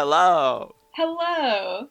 [0.00, 0.74] Hello.
[0.92, 1.86] Hello.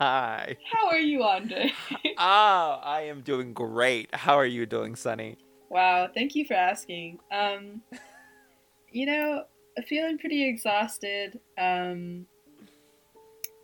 [0.00, 0.56] Hi.
[0.72, 1.70] How are you, Andre?
[2.18, 4.12] oh, I am doing great.
[4.12, 5.36] How are you doing, Sunny?
[5.68, 7.20] Wow, thank you for asking.
[7.30, 7.82] Um,
[8.90, 9.44] you know,
[9.86, 11.38] feeling pretty exhausted.
[11.56, 12.26] Um,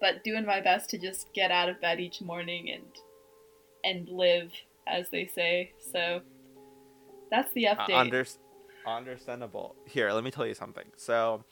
[0.01, 2.85] but doing my best to just get out of bed each morning and
[3.83, 4.53] and live,
[4.87, 5.73] as they say.
[5.93, 6.21] So
[7.33, 7.91] that's the update.
[7.91, 8.27] Uh, under-
[8.87, 9.75] understandable.
[9.87, 10.87] Here, let me tell you something.
[10.97, 11.43] So,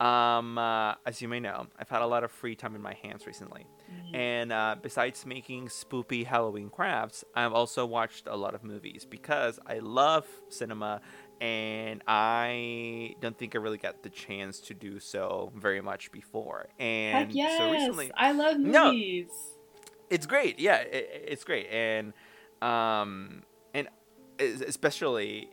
[0.00, 2.94] um, uh, as you may know, I've had a lot of free time in my
[2.94, 3.66] hands recently.
[3.90, 4.14] Mm.
[4.14, 9.58] And uh, besides making spoopy Halloween crafts, I've also watched a lot of movies because
[9.66, 11.00] I love cinema
[11.40, 16.68] and I don't think I really got the chance to do so very much before.
[16.78, 19.28] And Heck yes, so recently, I love movies.
[19.28, 19.34] No.
[20.10, 20.58] it's great.
[20.58, 22.12] Yeah, it, it's great, and
[22.62, 23.42] um,
[23.74, 23.88] and
[24.40, 25.50] especially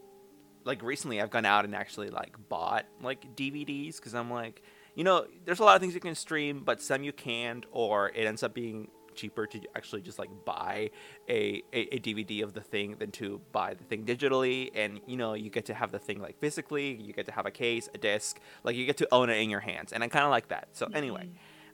[0.65, 4.61] like recently, I've gone out and actually like bought like DVDs because I'm like,
[4.95, 8.09] you know, there's a lot of things you can stream, but some you can't, or
[8.09, 10.89] it ends up being cheaper to actually just like buy
[11.29, 14.71] a, a, a DVD of the thing than to buy the thing digitally.
[14.73, 17.45] And you know you get to have the thing like physically you get to have
[17.45, 19.93] a case a disc like you get to own it in your hands.
[19.93, 20.69] And I kind of like that.
[20.71, 21.29] So anyway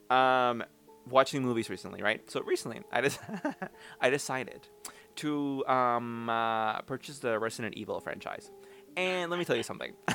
[0.10, 0.64] um,
[1.10, 2.30] watching movies recently, right?
[2.30, 3.20] So recently, I just
[4.02, 4.68] I decided
[5.18, 8.52] to um, uh, purchase the Resident Evil franchise,
[8.96, 9.94] and let me tell you something.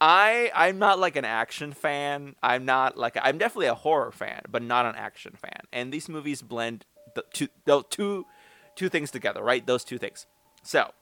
[0.00, 2.36] I I'm not like an action fan.
[2.42, 5.62] I'm not like I'm definitely a horror fan, but not an action fan.
[5.72, 6.84] And these movies blend
[7.14, 8.26] the two the two
[8.76, 9.66] two things together, right?
[9.66, 10.26] Those two things.
[10.62, 10.92] So,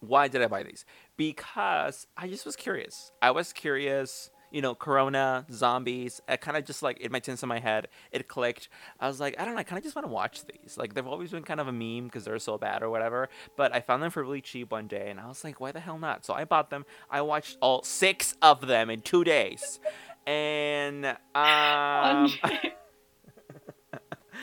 [0.00, 0.84] why did I buy these?
[1.16, 3.12] Because I just was curious.
[3.22, 6.20] I was curious, you know, Corona, zombies.
[6.28, 7.88] I kind of just like it made sense in my head.
[8.12, 8.68] It clicked.
[8.98, 9.60] I was like, I don't know.
[9.60, 10.76] I kind of just want to watch these.
[10.76, 13.28] Like they've always been kind of a meme because they're so bad or whatever.
[13.56, 15.80] But I found them for really cheap one day, and I was like, why the
[15.80, 16.24] hell not?
[16.24, 16.84] So I bought them.
[17.10, 19.80] I watched all six of them in two days.
[20.26, 22.32] And um,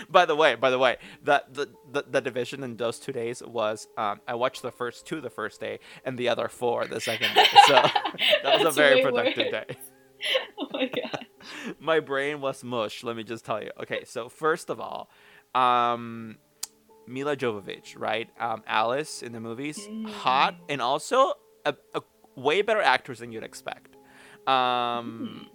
[0.09, 3.41] by the way, by the way, the, the the the division in those two days
[3.43, 7.01] was um, I watched the first two the first day and the other four the
[7.01, 7.45] second day.
[7.67, 7.73] So
[8.43, 9.65] that was a very productive day.
[10.59, 11.25] oh my god.
[11.79, 13.03] My brain was mush.
[13.03, 13.71] Let me just tell you.
[13.81, 15.09] Okay, so first of all,
[15.55, 16.37] um,
[17.07, 18.29] Milla Jovovich, right?
[18.39, 20.59] Um, Alice in the movies, hot Mm.
[20.69, 21.33] and also
[21.65, 22.01] a, a
[22.35, 23.95] way better actress than you'd expect.
[24.47, 25.47] Um,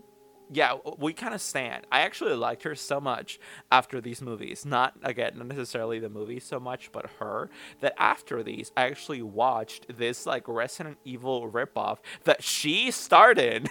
[0.53, 1.87] yeah, we kind of stand.
[1.91, 3.41] I actually liked her so much
[3.71, 4.67] after these movies.
[4.67, 7.49] Not again, not necessarily the movie so much, but her.
[7.81, 13.71] That after these, I actually watched this like Resident Evil ripoff that she started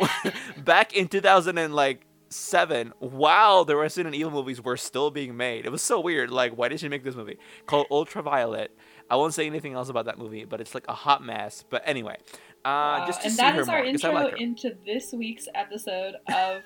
[0.56, 5.66] back in 2000 and like seven while the Resident Evil movies were still being made.
[5.66, 6.30] It was so weird.
[6.30, 8.76] Like, why did she make this movie called Ultraviolet?
[9.10, 11.64] I won't say anything else about that movie, but it's like a hot mess.
[11.68, 12.16] But anyway,
[12.64, 13.04] uh, Wow.
[13.06, 16.62] just to and that is our more, intro like into this week's episode of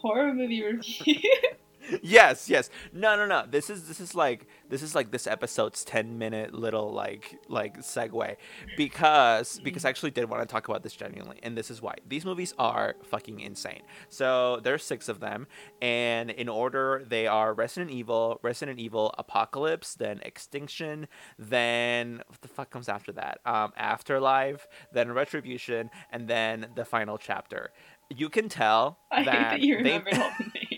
[0.00, 1.20] horror movie review.
[2.02, 5.84] yes yes no no no this is this is like this is like this episode's
[5.84, 8.36] 10 minute little like like segue
[8.76, 11.94] because because i actually did want to talk about this genuinely and this is why.
[12.08, 13.82] These movies are fucking insane.
[14.08, 15.46] So there's six of them
[15.80, 21.06] and in order they are resident evil resident evil apocalypse then extinction
[21.38, 23.38] then what the fuck comes after that?
[23.46, 27.70] Um afterlife then retribution and then the final chapter.
[28.10, 30.73] You can tell that that you they- remembered all the names.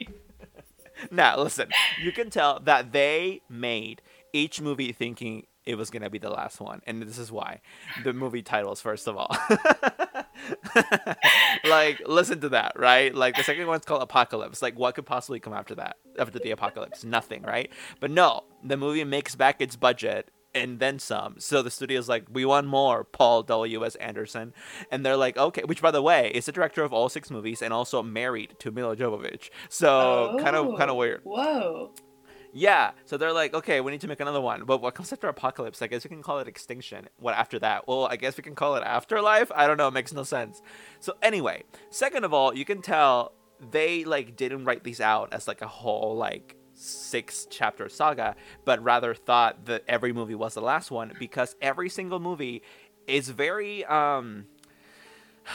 [1.11, 1.69] now listen
[2.01, 4.03] you can tell that they made
[4.33, 7.61] each movie thinking it was gonna be the last one and this is why.
[8.05, 9.37] The movie titles first of all.
[11.65, 13.13] Like listen to that right?
[13.13, 14.63] Like the second one's called apocalypse.
[14.63, 17.05] Like what could possibly come after that after the apocalypse?
[17.05, 17.71] Nothing right?
[18.01, 21.37] But no the movie makes back its budget and then some.
[21.39, 23.95] So the studio's like, we want more Paul W.S.
[23.97, 24.53] Anderson.
[24.91, 27.63] And they're like, okay, which by the way is the director of all six movies
[27.63, 29.51] and also married to Milla Jovovich.
[29.69, 31.21] So kind of kind of Oh, weird.
[31.25, 31.93] Whoa.
[32.55, 32.93] Yeah.
[33.05, 34.65] So they're like, okay, we need to make another one.
[34.65, 35.83] But what comes after Apocalypse?
[35.83, 37.07] I guess we can call it Extinction.
[37.19, 37.87] What after that?
[37.87, 39.53] Well, I guess we can call it Afterlife.
[39.55, 39.89] I don't know.
[39.89, 40.63] It makes no sense.
[41.01, 43.33] So anyway, second of all, you can tell
[43.71, 48.83] they like didn't write these out as like a whole like six chapter saga, but
[48.83, 52.63] rather thought that every movie was the last one because every single movie
[53.07, 54.47] is very um
[55.47, 55.53] they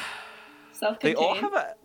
[0.73, 1.18] Self-contained.
[1.18, 1.75] all have a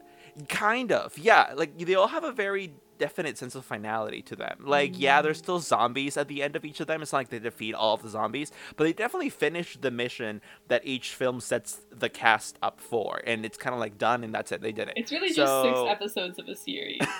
[0.49, 4.57] kind of yeah like they all have a very definite sense of finality to them
[4.65, 7.29] like yeah there's still zombies at the end of each of them it's not like
[7.29, 11.41] they defeat all of the zombies but they definitely finish the mission that each film
[11.41, 14.73] sets the cast up for and it's kind of like done and that's it they
[14.73, 17.01] did it It's really just six episodes of a series.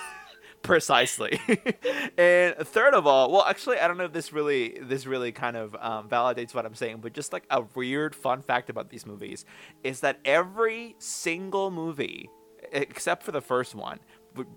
[0.63, 1.39] precisely
[2.17, 5.55] and third of all well actually i don't know if this really this really kind
[5.55, 9.05] of um, validates what i'm saying but just like a weird fun fact about these
[9.05, 9.45] movies
[9.83, 12.29] is that every single movie
[12.71, 13.99] except for the first one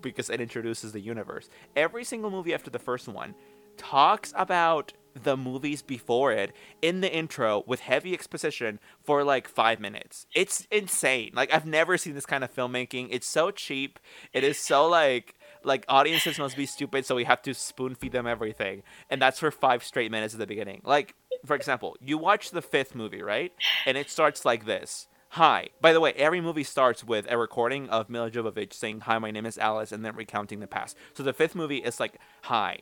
[0.01, 1.49] because it introduces the universe.
[1.75, 3.35] Every single movie after the first one
[3.77, 9.79] talks about the movies before it in the intro with heavy exposition for like five
[9.79, 10.25] minutes.
[10.33, 11.31] It's insane.
[11.33, 13.07] Like I've never seen this kind of filmmaking.
[13.11, 13.99] It's so cheap.
[14.33, 18.11] It is so like like audiences must be stupid, so we have to spoon feed
[18.11, 20.81] them everything, and that's for five straight minutes at the beginning.
[20.83, 21.15] Like
[21.45, 23.51] for example, you watch the fifth movie, right?
[23.85, 25.07] And it starts like this.
[25.35, 25.69] Hi.
[25.79, 29.31] By the way, every movie starts with a recording of Milla Jovovich saying, Hi, my
[29.31, 30.97] name is Alice, and then recounting the past.
[31.13, 32.79] So the fifth movie is like, Hi,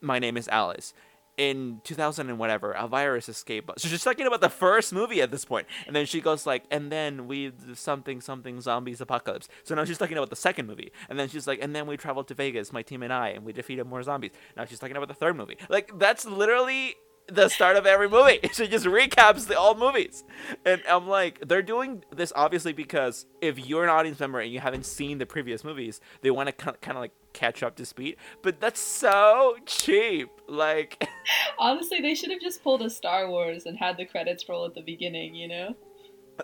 [0.00, 0.94] my name is Alice.
[1.40, 3.80] In 2000 and whatever, a virus escaped.
[3.80, 6.64] So she's talking about the first movie at this point, and then she goes like,
[6.70, 9.48] and then we something something zombies apocalypse.
[9.64, 11.96] So now she's talking about the second movie, and then she's like, and then we
[11.96, 14.32] traveled to Vegas, my team and I, and we defeated more zombies.
[14.54, 15.56] Now she's talking about the third movie.
[15.70, 16.96] Like that's literally
[17.30, 18.40] the start of every movie.
[18.52, 20.24] She just recaps the old movies.
[20.66, 24.60] And I'm like, they're doing this obviously because if you're an audience member and you
[24.60, 28.16] haven't seen the previous movies, they want to kind of like catch up to speed.
[28.42, 30.28] But that's so cheap.
[30.48, 31.08] Like,
[31.58, 34.74] honestly, they should have just pulled a Star Wars and had the credits roll at
[34.74, 35.74] the beginning, you know?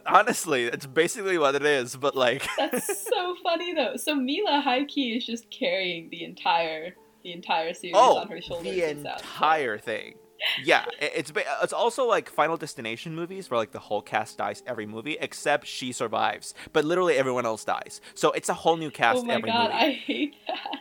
[0.06, 3.96] Honestly, it's basically what it is, but like That's so funny though.
[3.96, 8.40] So Milla High Key is just carrying the entire the entire series oh, on her
[8.40, 8.74] shoulders.
[8.74, 10.14] the entire thing
[10.64, 14.86] yeah, it's it's also like Final Destination movies where like the whole cast dies every
[14.86, 18.00] movie except she survives, but literally everyone else dies.
[18.14, 19.18] So it's a whole new cast.
[19.18, 19.84] Oh my every god, movie.
[19.84, 20.80] I hate that.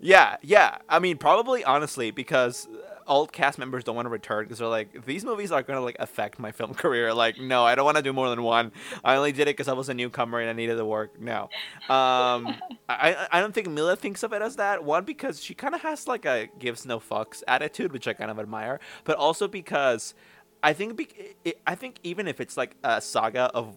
[0.00, 0.78] Yeah, yeah.
[0.88, 4.68] I mean, probably honestly because uh, old cast members don't want to return because they're
[4.68, 7.12] like these movies are gonna like affect my film career.
[7.14, 8.72] Like, no, I don't want to do more than one.
[9.04, 11.20] I only did it because I was a newcomer and I needed the work.
[11.20, 11.44] No,
[11.88, 12.54] um,
[12.88, 14.84] I I don't think Milla thinks of it as that.
[14.84, 18.30] One because she kind of has like a gives no fucks attitude, which I kind
[18.30, 20.14] of admire, but also because
[20.62, 23.76] I think be- I think even if it's like a saga of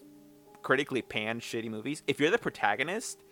[0.62, 3.24] critically panned shitty movies, if you're the protagonist.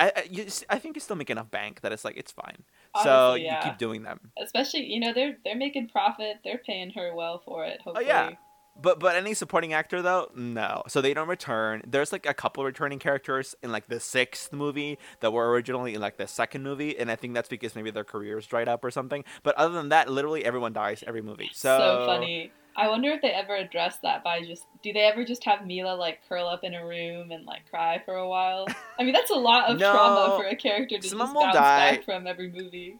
[0.00, 2.62] I, I, you, I think you still make enough bank that it's like it's fine.
[2.98, 3.64] Honestly, so yeah.
[3.64, 4.20] you keep doing them.
[4.42, 6.36] Especially, you know, they're they're making profit.
[6.44, 7.78] They're paying her well for it.
[7.80, 8.06] Oh, hopefully.
[8.06, 8.30] Oh yeah.
[8.80, 10.84] But but any supporting actor though, no.
[10.86, 11.82] So they don't return.
[11.86, 16.00] There's like a couple returning characters in like the sixth movie that were originally in
[16.00, 18.92] like the second movie, and I think that's because maybe their careers dried up or
[18.92, 19.24] something.
[19.42, 21.50] But other than that, literally everyone dies every movie.
[21.52, 22.52] So, so funny.
[22.78, 25.96] I wonder if they ever address that by just do they ever just have Milla
[25.96, 28.68] like curl up in a room and like cry for a while?
[29.00, 31.96] I mean that's a lot of no, trauma for a character to just bounce die.
[31.96, 32.96] back from every movie.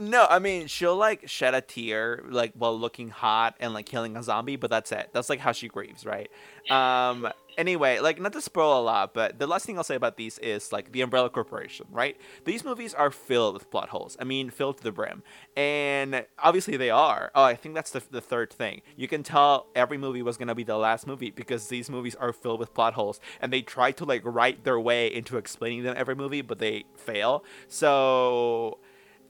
[0.00, 4.16] No, I mean she'll like shed a tear like while looking hot and like killing
[4.16, 5.10] a zombie, but that's it.
[5.12, 6.30] That's like how she grieves, right?
[6.70, 10.16] Um anyway, like not to spoil a lot, but the last thing I'll say about
[10.16, 12.16] these is like the Umbrella Corporation, right?
[12.46, 14.16] These movies are filled with plot holes.
[14.18, 15.22] I mean, filled to the brim,
[15.54, 17.30] and obviously they are.
[17.34, 18.80] Oh, I think that's the the third thing.
[18.96, 22.32] You can tell every movie was gonna be the last movie because these movies are
[22.32, 25.94] filled with plot holes, and they try to like write their way into explaining them
[25.94, 27.44] every movie, but they fail.
[27.68, 28.78] So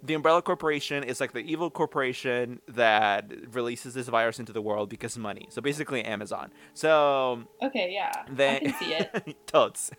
[0.02, 4.88] the Umbrella Corporation is like the evil corporation that releases this virus into the world
[4.88, 5.47] because money.
[5.50, 6.50] So basically, Amazon.
[6.75, 9.37] So okay, yeah, they, I can see it.
[9.47, 9.91] totes.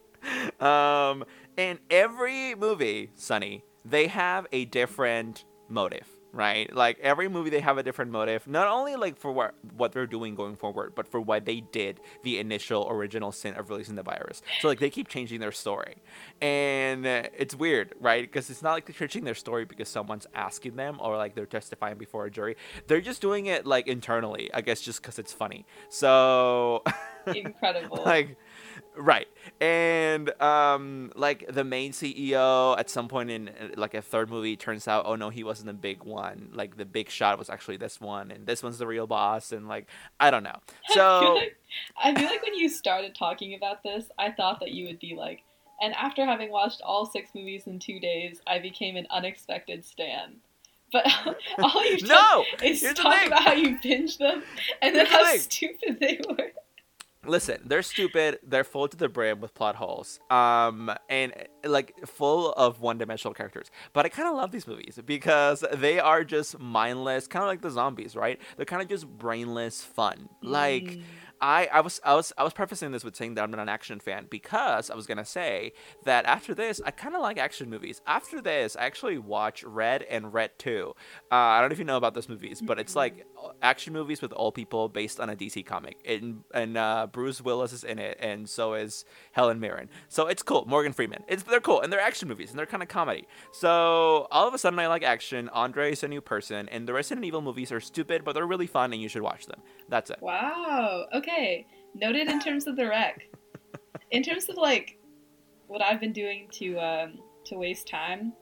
[0.60, 1.24] um,
[1.56, 6.72] in every movie, Sunny, they have a different motive right?
[6.74, 10.06] Like every movie, they have a different motive, not only like for what what they're
[10.06, 14.02] doing going forward, but for why they did the initial original sin of releasing the
[14.02, 14.42] virus.
[14.60, 15.96] So like they keep changing their story,
[16.40, 18.22] and it's weird, right?
[18.22, 21.46] Because it's not like they're changing their story because someone's asking them or like they're
[21.46, 22.56] testifying before a jury.
[22.86, 25.66] They're just doing it like internally, I guess, just because it's funny.
[25.88, 26.84] So
[27.26, 28.36] incredible, like
[29.00, 29.28] right.
[29.60, 34.86] And um like the main ceo at some point in like a third movie turns
[34.86, 36.50] out oh no he wasn't the big one.
[36.52, 39.68] Like the big shot was actually this one and this one's the real boss and
[39.68, 39.88] like
[40.18, 40.58] i don't know.
[40.90, 41.56] So I feel, like,
[42.02, 45.14] I feel like when you started talking about this i thought that you would be
[45.16, 45.42] like
[45.80, 50.36] and after having watched all six movies in two days i became an unexpected stan.
[50.92, 51.06] But
[51.62, 54.42] all you've no, done is talk about how you binge them
[54.82, 56.50] and then how stupid they were
[57.26, 58.38] listen, they're stupid.
[58.42, 61.32] They're full to the brim with plot holes, um, and
[61.64, 63.70] like full of one-dimensional characters.
[63.92, 67.60] But I kind of love these movies because they are just mindless, kind of like
[67.60, 68.40] the zombies, right?
[68.56, 70.28] They're kind of just brainless fun.
[70.42, 71.02] Like Mm.
[71.40, 73.68] I, I was I was I was prefacing this with saying that I'm not an
[73.68, 75.72] action fan because I was gonna say
[76.04, 78.00] that after this I kind of like action movies.
[78.06, 80.94] After this, I actually watch Red and Red Two.
[81.32, 83.26] Uh, I don't know if you know about those movies, but it's like
[83.62, 87.72] action movies with old people based on a DC comic, and and uh, Bruce Willis
[87.72, 89.88] is in it, and so is Helen Mirren.
[90.08, 90.64] So it's cool.
[90.66, 91.24] Morgan Freeman.
[91.26, 93.26] It's they're cool, and they're action movies, and they're kind of comedy.
[93.52, 95.48] So all of a sudden I like action.
[95.50, 98.66] Andre is a new person, and the Resident Evil movies are stupid, but they're really
[98.66, 99.60] fun, and you should watch them.
[99.88, 100.18] That's it.
[100.20, 101.06] Wow.
[101.14, 101.29] Okay.
[101.94, 103.26] Noted in terms of the rec.
[104.10, 104.98] In terms of like
[105.68, 108.32] what I've been doing to um, to waste time,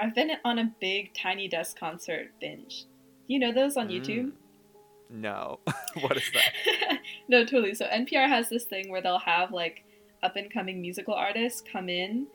[0.00, 2.84] I've been on a big Tiny Desk concert binge.
[3.28, 4.26] You know those on YouTube?
[4.26, 4.32] Mm.
[5.08, 5.60] No.
[6.00, 6.98] what is that?
[7.28, 7.74] no, totally.
[7.74, 9.84] So NPR has this thing where they'll have like
[10.22, 12.26] up and coming musical artists come in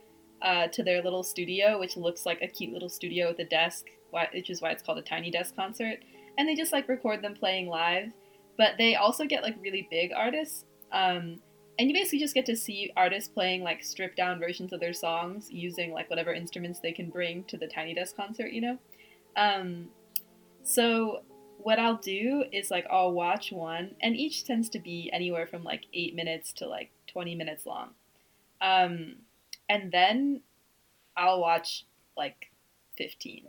[0.41, 3.87] uh, to their little studio, which looks like a cute little studio with a desk,
[4.33, 5.99] which is why it's called a tiny desk concert.
[6.37, 8.11] And they just like record them playing live.
[8.61, 10.65] But they also get like really big artists.
[10.91, 11.39] Um,
[11.79, 14.93] and you basically just get to see artists playing like stripped down versions of their
[14.93, 18.77] songs using like whatever instruments they can bring to the tiny desk concert, you know?
[19.35, 19.87] Um,
[20.61, 21.23] so
[21.57, 25.63] what I'll do is like I'll watch one, and each tends to be anywhere from
[25.63, 27.89] like eight minutes to like 20 minutes long.
[28.61, 29.15] Um,
[29.69, 30.41] and then
[31.17, 32.51] I'll watch like
[32.95, 33.45] 15.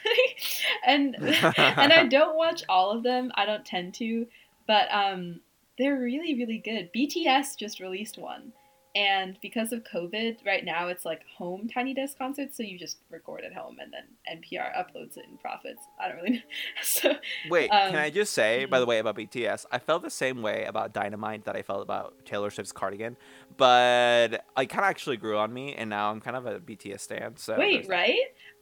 [0.86, 3.32] and and I don't watch all of them.
[3.34, 4.26] I don't tend to,
[4.66, 5.40] but um,
[5.78, 6.90] they're really really good.
[6.94, 8.52] BTS just released one,
[8.96, 12.96] and because of COVID, right now it's like home tiny desk concerts, so you just
[13.10, 15.82] record at home and then NPR uploads it and profits.
[16.00, 16.42] I don't really know.
[16.82, 17.12] so
[17.50, 18.80] Wait, Um, can I just say, by mhm.
[18.80, 22.24] the way, about BTS, I felt the same way about Dynamite that I felt about
[22.24, 23.18] Taylor Swift's Cardigan,
[23.58, 27.00] but I kind of actually grew on me, and now I'm kind of a BTS
[27.00, 27.36] stan.
[27.36, 28.16] So wait, right?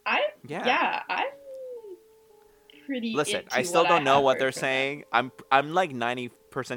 [0.05, 0.67] I Yeah.
[0.67, 1.27] yeah, I'm
[2.87, 3.15] pretty.
[3.15, 5.05] Listen, I still don't know what they're saying.
[5.13, 6.31] I'm I'm like 90%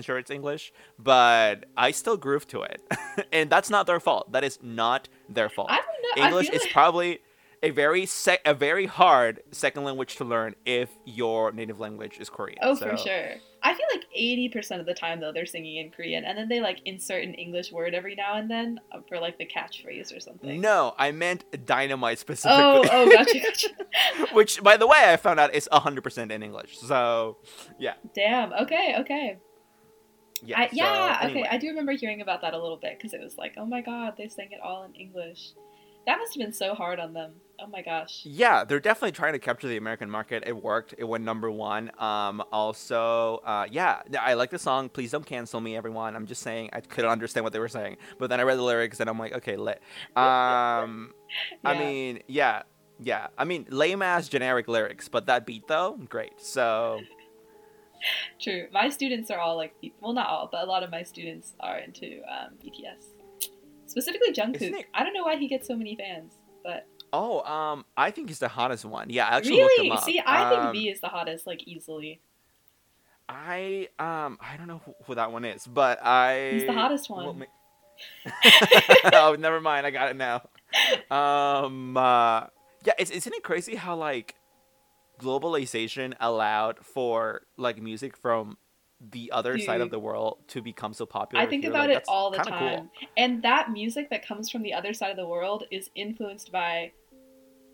[0.03, 2.81] sure it's English, but I still groove to it.
[3.31, 4.31] and that's not their fault.
[4.31, 5.69] That is not their fault.
[5.71, 6.25] I don't know.
[6.27, 7.19] English is like- probably
[7.63, 12.29] a very sec- a very hard second language to learn if your native language is
[12.29, 12.59] Korean.
[12.61, 13.35] Oh, for sure.
[13.67, 16.61] I feel like 80% of the time, though, they're singing in Korean, and then they
[16.61, 20.21] like insert an English word every now and then uh, for like the catchphrase or
[20.21, 20.61] something.
[20.61, 22.63] No, I meant Dynamite specifically.
[22.63, 23.67] Oh, oh, gotcha, gotcha.
[24.33, 26.77] Which, by the way, I found out is 100% in English.
[26.77, 27.39] So,
[27.77, 27.95] yeah.
[28.15, 28.53] Damn.
[28.53, 29.37] Okay, okay.
[30.45, 30.61] yeah.
[30.61, 31.41] I, so, yeah, anyway.
[31.41, 31.49] okay.
[31.49, 33.81] I do remember hearing about that a little bit because it was like, oh my
[33.81, 35.51] god, they sang it all in English.
[36.07, 37.33] That must have been so hard on them.
[37.59, 38.21] Oh my gosh.
[38.23, 40.43] Yeah, they're definitely trying to capture the American market.
[40.47, 40.95] It worked.
[40.97, 41.91] It went number one.
[41.99, 44.87] Um, also, uh, yeah, I like the song.
[44.87, 46.15] Please don't cancel me, everyone.
[46.15, 48.63] I'm just saying I couldn't understand what they were saying, but then I read the
[48.63, 49.81] lyrics and I'm like, okay, lit.
[50.15, 51.13] Um,
[51.65, 52.61] I mean, yeah,
[53.01, 53.27] yeah.
[53.37, 56.39] I mean, lame ass generic lyrics, but that beat though, great.
[56.39, 57.01] So
[58.39, 58.67] True.
[58.71, 61.79] My students are all like, well, not all, but a lot of my students are
[61.79, 63.16] into um, BTS.
[63.97, 64.61] Specifically Jungkook.
[64.61, 68.27] It- I don't know why he gets so many fans, but Oh, um, I think
[68.27, 69.09] he's the hottest one.
[69.09, 70.03] Yeah, I actually looked really, him up.
[70.03, 72.19] see, I think Um, V is the hottest, like easily.
[73.29, 76.49] I um, I don't know who, who that one is, but I.
[76.53, 77.39] He's the hottest well, one.
[77.39, 77.45] ma-
[79.13, 79.85] oh, never mind.
[79.87, 80.47] I got it now.
[81.09, 82.47] Um, uh,
[82.85, 84.35] yeah, it's, isn't it crazy how like
[85.19, 88.57] globalization allowed for like music from
[89.11, 91.43] the other side of the world to become so popular?
[91.43, 91.71] I think here?
[91.71, 92.69] about Like, it all the kinda cool.
[92.77, 92.89] time.
[93.15, 96.91] And that music that comes from the other side of the world is influenced by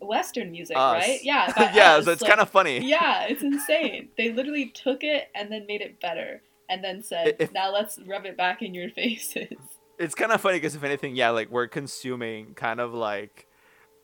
[0.00, 1.02] Western music, Us.
[1.06, 1.20] right?
[1.22, 1.52] Yeah.
[1.74, 2.80] yeah, us, so it's like- kind of funny.
[2.86, 4.08] Yeah, it's insane.
[4.18, 7.98] they literally took it and then made it better, and then said, If- "Now let's
[8.06, 9.56] rub it back in your faces."
[9.98, 13.46] it's kind of funny because if anything, yeah, like we're consuming kind of like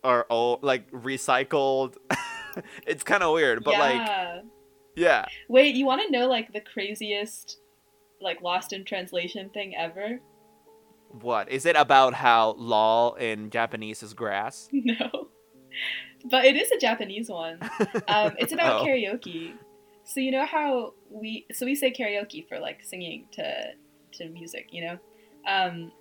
[0.04, 1.96] our old like recycled.
[2.86, 4.42] it's kind of weird, but like
[5.00, 5.24] yeah.
[5.48, 7.58] Wait, you want to know like the craziest,
[8.20, 10.20] like lost in translation thing ever?
[11.22, 12.14] What is it about?
[12.14, 14.68] How lol in Japanese is grass?
[14.72, 15.28] No,
[16.30, 17.58] but it is a Japanese one.
[18.08, 18.84] Um, it's about Oh.
[18.84, 19.54] karaoke.
[20.04, 23.46] So you know how we so we say karaoke for like singing to
[24.16, 24.98] to music, you know.
[25.46, 25.92] Um,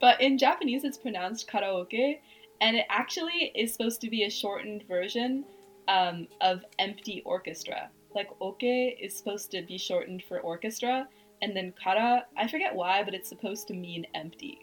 [0.00, 2.18] but in Japanese, it's pronounced karaoke,
[2.60, 5.44] and it actually is supposed to be a shortened version
[5.88, 7.90] um, of empty orchestra.
[8.14, 11.08] Like oke is supposed to be shortened for orchestra,
[11.42, 14.58] and then kara, I forget why, but it's supposed to mean empty.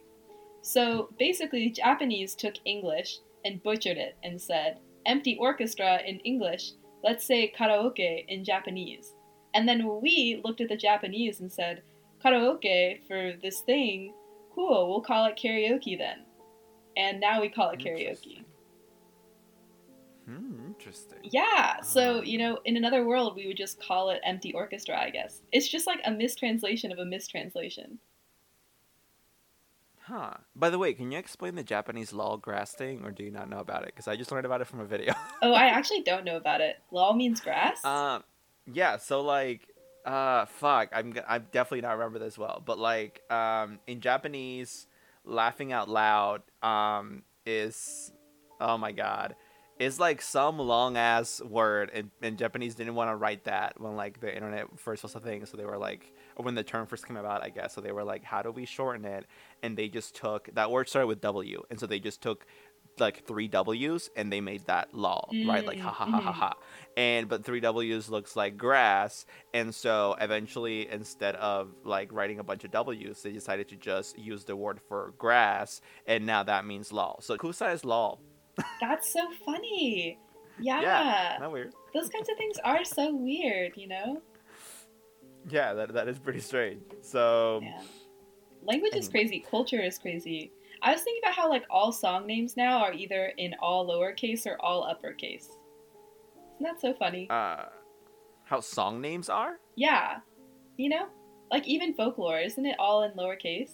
[0.61, 6.71] So basically, Japanese took English and butchered it and said empty orchestra in English,
[7.03, 9.13] let's say karaoke in Japanese.
[9.53, 11.81] And then we looked at the Japanese and said,
[12.23, 14.13] karaoke for this thing,
[14.53, 16.25] cool, we'll call it karaoke then.
[16.97, 18.43] And now we call it karaoke.
[20.27, 20.57] Interesting.
[20.57, 21.19] Hmm, interesting.
[21.23, 25.09] Yeah, so, you know, in another world, we would just call it empty orchestra, I
[25.09, 25.41] guess.
[25.51, 27.99] It's just like a mistranslation of a mistranslation.
[30.01, 30.35] Huh.
[30.55, 33.49] By the way, can you explain the Japanese lol grass thing, or do you not
[33.49, 33.87] know about it?
[33.87, 35.13] Because I just learned about it from a video.
[35.41, 36.77] Oh, I actually don't know about it.
[36.91, 37.83] Lol means grass?
[37.85, 38.23] um,
[38.65, 38.97] yeah.
[38.97, 39.67] So like,
[40.05, 40.89] uh, fuck.
[40.93, 44.87] I'm I'm definitely not remember this well, but like, um, in Japanese,
[45.25, 48.11] laughing out loud, um, is,
[48.59, 49.35] oh my god,
[49.79, 53.95] is like some long ass word, and, and Japanese didn't want to write that when
[53.95, 56.87] like the internet first was a thing, so they were like, or when the term
[56.87, 57.73] first came about, I guess.
[57.73, 59.25] So they were like, how do we shorten it?
[59.61, 62.45] And they just took that word started with W, and so they just took
[62.99, 65.63] like three W's and they made that lol, right?
[65.65, 66.53] Like ha ha ha ha Mm, ha.
[66.95, 72.43] And but three W's looks like grass, and so eventually instead of like writing a
[72.43, 76.65] bunch of W's, they decided to just use the word for grass, and now that
[76.65, 77.19] means lol.
[77.21, 78.19] So kusa is lol.
[78.81, 80.19] That's so funny.
[80.59, 80.81] Yeah.
[80.81, 81.37] Yeah.
[81.39, 81.73] Not weird.
[81.93, 84.21] Those kinds of things are so weird, you know?
[85.49, 86.81] Yeah, that that is pretty strange.
[87.01, 87.81] So Yeah.
[88.63, 89.39] Language is crazy.
[89.49, 90.51] Culture is crazy.
[90.81, 94.45] I was thinking about how like all song names now are either in all lowercase
[94.45, 95.49] or all uppercase.
[96.55, 97.29] Isn't that so funny?
[97.29, 97.65] uh,
[98.43, 99.59] how song names are?
[99.75, 100.19] yeah.
[100.77, 101.07] You know?
[101.49, 103.71] Like even folklore, isn't it all in lowercase?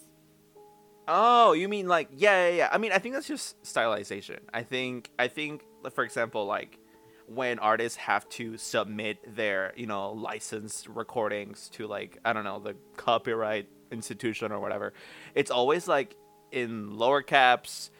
[1.06, 2.68] Oh, you mean like yeah, yeah, yeah.
[2.72, 4.38] I mean, I think that's just stylization.
[4.52, 6.78] I think I think for example, like
[7.26, 12.58] when artists have to submit their, you know, licensed recordings to like, I don't know,
[12.58, 14.92] the copyright institution or whatever.
[15.34, 16.16] It's always like
[16.52, 17.90] in lower caps.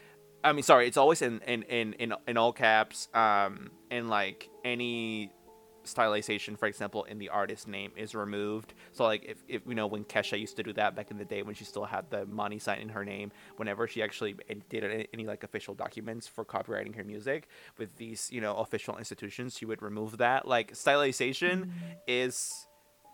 [0.42, 4.48] I mean, sorry, it's always in in in in, in all caps um and like
[4.64, 5.32] any
[5.84, 8.74] stylization for example in the artist name is removed.
[8.92, 11.24] So like if, if you know when kesha used to do that back in the
[11.24, 14.34] day when she still had the money sign in her name whenever she actually
[14.68, 17.48] did any, any like official documents for copyrighting her music
[17.78, 20.46] with these you know official institutions she would remove that.
[20.46, 21.70] Like stylization mm-hmm.
[22.06, 22.66] is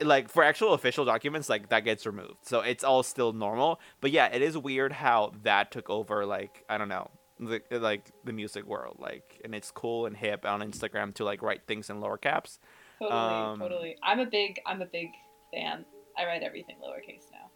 [0.03, 2.47] like for actual official documents like that gets removed.
[2.47, 3.81] So it's all still normal.
[4.00, 8.11] But yeah it is weird how that took over like i don't know the, like
[8.25, 11.88] the music world like and it's cool and hip on instagram to like write things
[11.90, 12.59] in lower caps
[13.00, 13.97] Totally, Um, totally.
[14.02, 15.09] I'm a big I'm a big
[15.54, 15.87] fan.
[16.18, 17.49] I write everything lowercase now.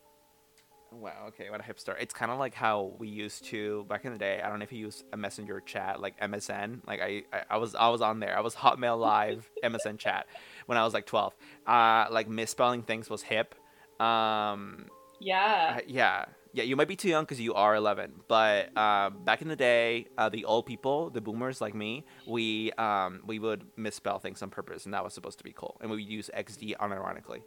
[0.98, 4.12] wow okay what a hipster it's kind of like how we used to back in
[4.12, 7.24] the day i don't know if you use a messenger chat like msn like I,
[7.32, 10.26] I i was i was on there i was hotmail live msn chat
[10.66, 11.34] when i was like 12
[11.66, 13.54] uh like misspelling things was hip
[14.00, 14.86] um
[15.20, 15.76] Yeah.
[15.78, 16.64] Uh, yeah, yeah.
[16.64, 20.06] You might be too young because you are 11, but um, back in the day,
[20.16, 24.48] uh, the old people, the boomers like me, we um, we would misspell things on
[24.48, 25.76] purpose, and that was supposed to be cool.
[25.82, 27.42] And we would use XD unironically.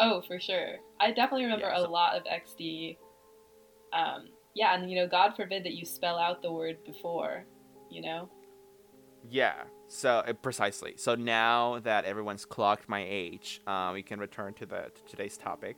[0.00, 0.76] Oh, for sure.
[1.00, 2.98] I definitely remember Yeah, a lot of XD.
[3.92, 7.44] Um, yeah, and you know, God forbid that you spell out the word before,
[7.90, 8.28] you know?
[9.28, 9.64] Yeah.
[9.88, 10.94] So uh, precisely.
[10.96, 15.36] So now that everyone's clocked my age, uh, we can return to the to today's
[15.36, 15.76] topic.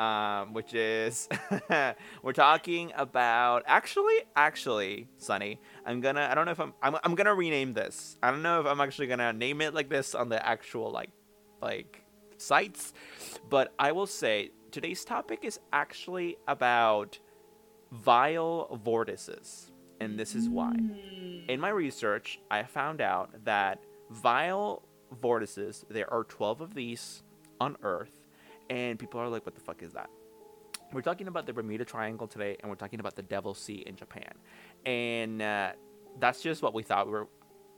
[0.00, 1.28] Um, which is
[2.22, 7.14] we're talking about actually actually Sunny I'm gonna I don't know if I'm, I'm I'm
[7.14, 10.30] gonna rename this I don't know if I'm actually gonna name it like this on
[10.30, 11.10] the actual like
[11.60, 12.02] like
[12.38, 12.94] sites
[13.50, 17.18] but I will say today's topic is actually about
[17.92, 21.48] vile vortices and this is why Mm.
[21.48, 24.82] in my research, I found out that vile
[25.20, 27.22] vortices, there are 12 of these
[27.60, 28.19] on Earth,
[28.70, 30.08] and people are like, what the fuck is that?
[30.92, 33.96] We're talking about the Bermuda Triangle today, and we're talking about the Devil Sea in
[33.96, 34.32] Japan.
[34.86, 35.72] And uh,
[36.18, 37.28] that's just what we thought we were,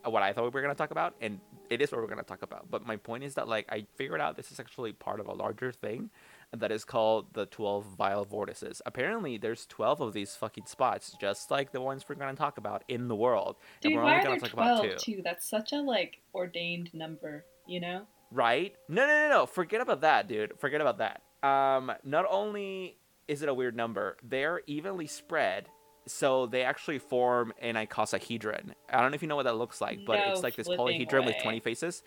[0.04, 2.18] what I thought we were going to talk about, and it is what we're going
[2.18, 2.70] to talk about.
[2.70, 5.32] But my point is that, like, I figured out this is actually part of a
[5.32, 6.10] larger thing
[6.52, 8.82] that is called the 12 vile vortices.
[8.84, 12.58] Apparently, there's 12 of these fucking spots, just like the ones we're going to talk
[12.58, 13.56] about in the world.
[13.80, 15.16] Dude, and we're why only going to talk about 12 two.
[15.16, 15.22] too?
[15.22, 18.06] That's such a, like, ordained number, you know?
[18.32, 18.74] Right?
[18.88, 19.46] No, no, no, no.
[19.46, 20.58] Forget about that, dude.
[20.58, 21.22] Forget about that.
[21.46, 22.96] Um, not only
[23.28, 25.68] is it a weird number, they're evenly spread,
[26.06, 28.72] so they actually form an icosahedron.
[28.90, 30.68] I don't know if you know what that looks like, but No it's like this
[30.68, 32.02] polyhedron with 20 faces.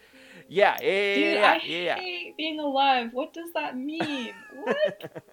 [0.49, 1.95] Yeah, yeah, yeah, Dude, yeah, I yeah.
[1.95, 3.09] hate being alive.
[3.13, 4.33] What does that mean?
[4.63, 5.23] what?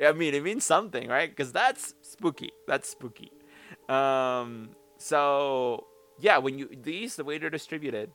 [0.04, 1.28] I mean, it means something, right?
[1.28, 2.50] Because that's spooky.
[2.66, 3.32] That's spooky.
[3.88, 5.86] Um, so
[6.18, 8.10] yeah, when you these the way they're distributed,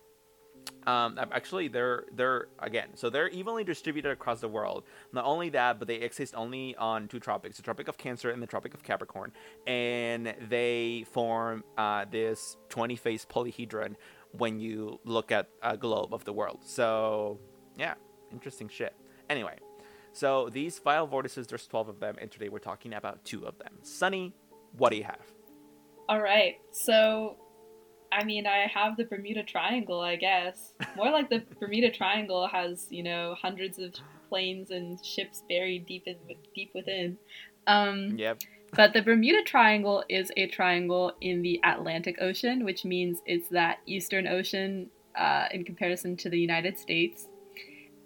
[0.85, 4.83] um, actually they're they're again so they're evenly distributed across the world.
[5.11, 8.41] Not only that, but they exist only on two tropics: the Tropic of Cancer and
[8.41, 9.31] the Tropic of Capricorn,
[9.65, 13.95] and they form uh, this twenty-face polyhedron
[14.31, 16.59] when you look at a globe of the world.
[16.65, 17.39] So
[17.77, 17.95] yeah,
[18.31, 18.95] interesting shit.
[19.29, 19.57] Anyway.
[20.15, 23.57] So these vile vortices, there's 12 of them, and today we're talking about two of
[23.57, 23.79] them.
[23.81, 24.35] Sunny,
[24.77, 25.25] what do you have?
[26.07, 26.57] All right.
[26.71, 27.37] So,
[28.13, 30.73] I mean, I have the Bermuda Triangle, I guess.
[30.95, 33.93] More like the Bermuda Triangle has, you know, hundreds of
[34.29, 36.17] planes and ships buried deep in,
[36.55, 37.17] deep within.
[37.67, 38.41] Um, Yep.
[38.75, 43.77] But the Bermuda Triangle is a triangle in the Atlantic Ocean, which means it's that
[43.85, 47.27] Eastern Ocean uh, in comparison to the United States.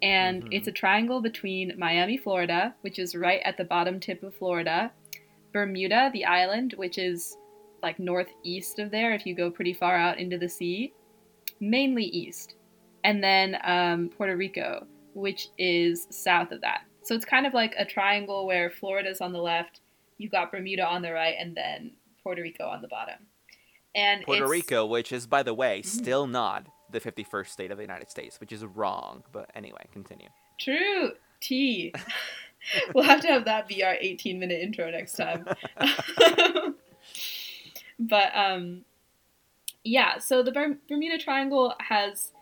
[0.02, 0.48] And Mhm.
[0.52, 4.92] it's a triangle between Miami, Florida, which is right at the bottom tip of Florida,
[5.52, 7.36] Bermuda, the island, which is
[7.82, 10.92] like northeast of there if you go pretty far out into the sea,
[11.60, 12.54] mainly east,
[13.04, 16.82] and then um, Puerto Rico, which is south of that.
[17.02, 19.80] So it's kind of like a triangle where Florida's on the left,
[20.18, 23.26] you've got Bermuda on the right, and then Puerto Rico on the bottom.
[23.94, 25.86] And Puerto it's- Rico, which is by the way Mm.
[25.86, 29.22] still not the 51st state of the United States, which is wrong.
[29.32, 30.28] But anyway, continue.
[30.58, 31.12] True.
[31.40, 31.92] T.
[32.94, 35.46] we'll have to have that be our 18 minute intro next time.
[37.98, 38.84] but um
[39.84, 40.52] yeah, so the
[40.88, 42.32] Bermuda Triangle has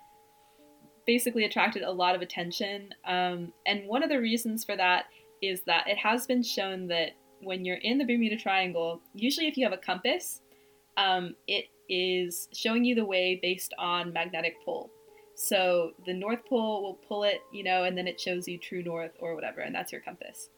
[1.06, 2.92] basically attracted a lot of attention.
[3.04, 5.04] Um, and one of the reasons for that
[5.40, 9.56] is that it has been shown that when you're in the Bermuda Triangle, usually if
[9.56, 10.40] you have a compass,
[10.96, 14.90] um, it is showing you the way based on magnetic pole.
[15.36, 18.82] So the North Pole will pull it, you know, and then it shows you true
[18.82, 20.48] north or whatever, and that's your compass.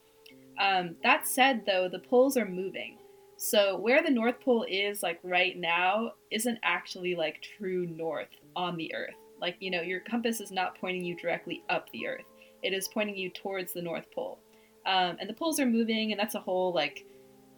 [0.58, 2.96] Um, that said, though, the poles are moving.
[3.40, 8.76] So where the North Pole is, like right now, isn't actually like true north on
[8.76, 9.14] the Earth.
[9.40, 12.26] Like, you know, your compass is not pointing you directly up the Earth,
[12.64, 14.40] it is pointing you towards the North Pole.
[14.86, 17.06] Um, and the poles are moving, and that's a whole like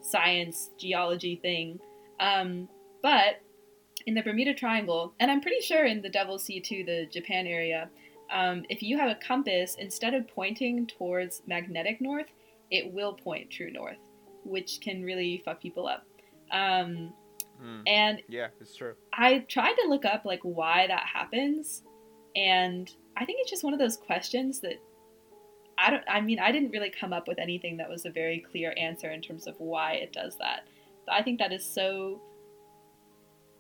[0.03, 1.81] science, geology thing.
[2.21, 2.69] Um,
[3.03, 3.41] but
[4.07, 7.47] in the Bermuda Triangle, and I'm pretty sure in the Devil's Sea too, the Japan
[7.47, 7.89] area,
[8.31, 12.27] um, if you have a compass, instead of pointing towards magnetic north,
[12.71, 13.97] it will point true north,
[14.51, 16.05] which can really fuck people up.
[16.51, 17.13] Um,
[17.63, 17.83] Mm.
[17.87, 18.95] and Yeah, it's true.
[19.13, 21.83] I tried to look up like why that happens,
[22.35, 24.81] and I think it's just one of those questions that
[25.77, 26.05] I don't.
[26.09, 29.11] I mean, I didn't really come up with anything that was a very clear answer
[29.11, 30.67] in terms of why it does that.
[31.07, 32.21] But I think that is so.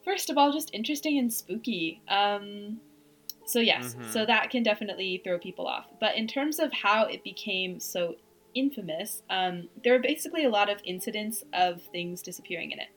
[0.03, 2.01] First of all, just interesting and spooky.
[2.09, 2.81] Um,
[3.45, 4.05] so yes, Mhm.
[4.13, 5.87] so that can definitely throw people off.
[6.01, 8.17] But in terms of how it became so
[8.55, 12.89] infamous, um, there are basically a lot of incidents of things disappearing in it.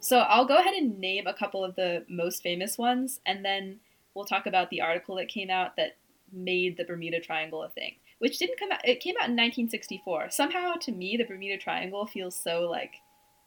[0.00, 3.80] So I'll go ahead and name a couple of the most famous ones, and then
[4.14, 5.96] we'll talk about the article that came out that
[6.32, 8.86] made the Bermuda Triangle a thing, which didn't come out.
[8.86, 10.30] It came out in 1964.
[10.30, 12.96] Somehow, to me, the Bermuda Triangle feels so like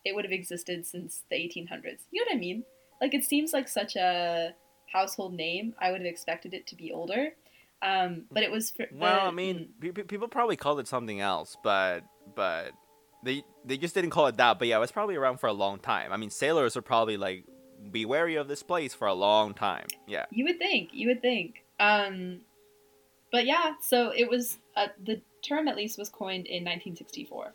[0.04, 2.06] it would have existed since the 1800s.
[2.12, 2.64] You know what I mean?
[3.02, 4.54] Like it seems like such a
[4.92, 5.76] household name.
[5.80, 7.34] I would have expected it to be older,
[7.82, 8.72] um, but it was.
[8.72, 12.04] For, Well, the- I mean, pe- people probably called it something else, but
[12.36, 12.72] but
[13.24, 14.60] they they just didn't call it that.
[14.60, 16.12] But yeah, it was probably around for a long time.
[16.12, 17.46] I mean, sailors are probably like,
[17.92, 19.88] be wary of this place for a long time.
[20.08, 20.26] Yeah.
[20.32, 20.90] You would think.
[20.94, 21.64] You would think.
[21.80, 22.42] Um,
[23.32, 27.54] but yeah, so it was uh, the term at least was coined in 1964.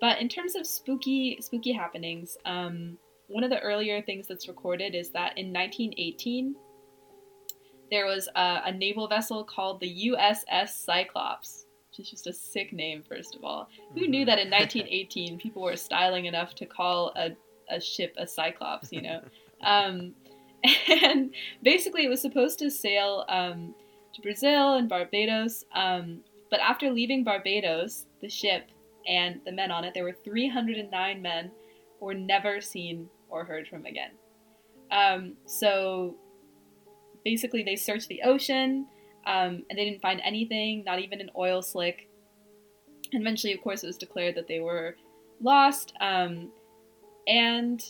[0.00, 4.94] But in terms of spooky spooky happenings, um, one of the earlier things that's recorded
[4.94, 6.56] is that in 1918
[7.90, 12.72] there was a, a naval vessel called the USS Cyclops, which is just a sick
[12.72, 13.68] name, first of all.
[13.94, 14.26] Who knew Mhm.
[14.26, 17.30] that in 1918 people were styling enough to call a,
[17.68, 19.20] a ship a Cyclops, you know?
[19.62, 20.14] um,
[20.88, 23.74] and basically, it was supposed to sail um,
[24.14, 25.64] to Brazil and Barbados.
[25.74, 28.68] Um, but after leaving Barbados, the ship
[29.08, 31.50] and the men on it, there were 309 men,
[32.00, 34.10] were never seen or heard from again.
[34.90, 36.16] Um, so
[37.24, 38.86] basically, they searched the ocean
[39.26, 42.08] um, and they didn't find anything, not even an oil slick.
[43.12, 44.96] And eventually, of course, it was declared that they were
[45.40, 45.92] lost.
[46.00, 46.50] Um,
[47.26, 47.82] and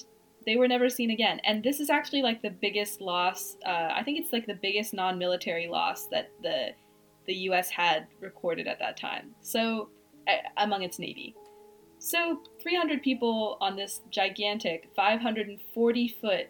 [0.46, 1.40] they were never seen again.
[1.44, 3.56] And this is actually like the biggest loss.
[3.64, 6.70] Uh, I think it's like the biggest non-military loss that the
[7.26, 7.70] the U.S.
[7.70, 9.34] had recorded at that time.
[9.40, 9.90] So
[10.56, 11.34] among its navy.
[11.98, 16.48] So 300 people on this gigantic 540 foot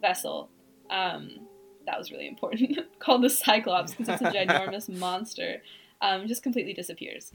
[0.00, 0.50] vessel.
[0.90, 1.47] Um,
[1.88, 2.78] that was really important.
[2.98, 5.62] Called the Cyclops because it's a ginormous monster.
[6.00, 7.32] Um, just completely disappears.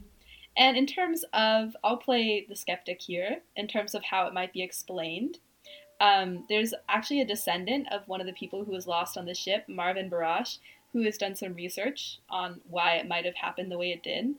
[0.56, 4.52] And in terms of, I'll play the skeptic here in terms of how it might
[4.52, 5.38] be explained.
[6.00, 9.34] Um, there's actually a descendant of one of the people who was lost on the
[9.34, 10.58] ship, Marvin Barrash,
[10.92, 14.34] who has done some research on why it might have happened the way it did.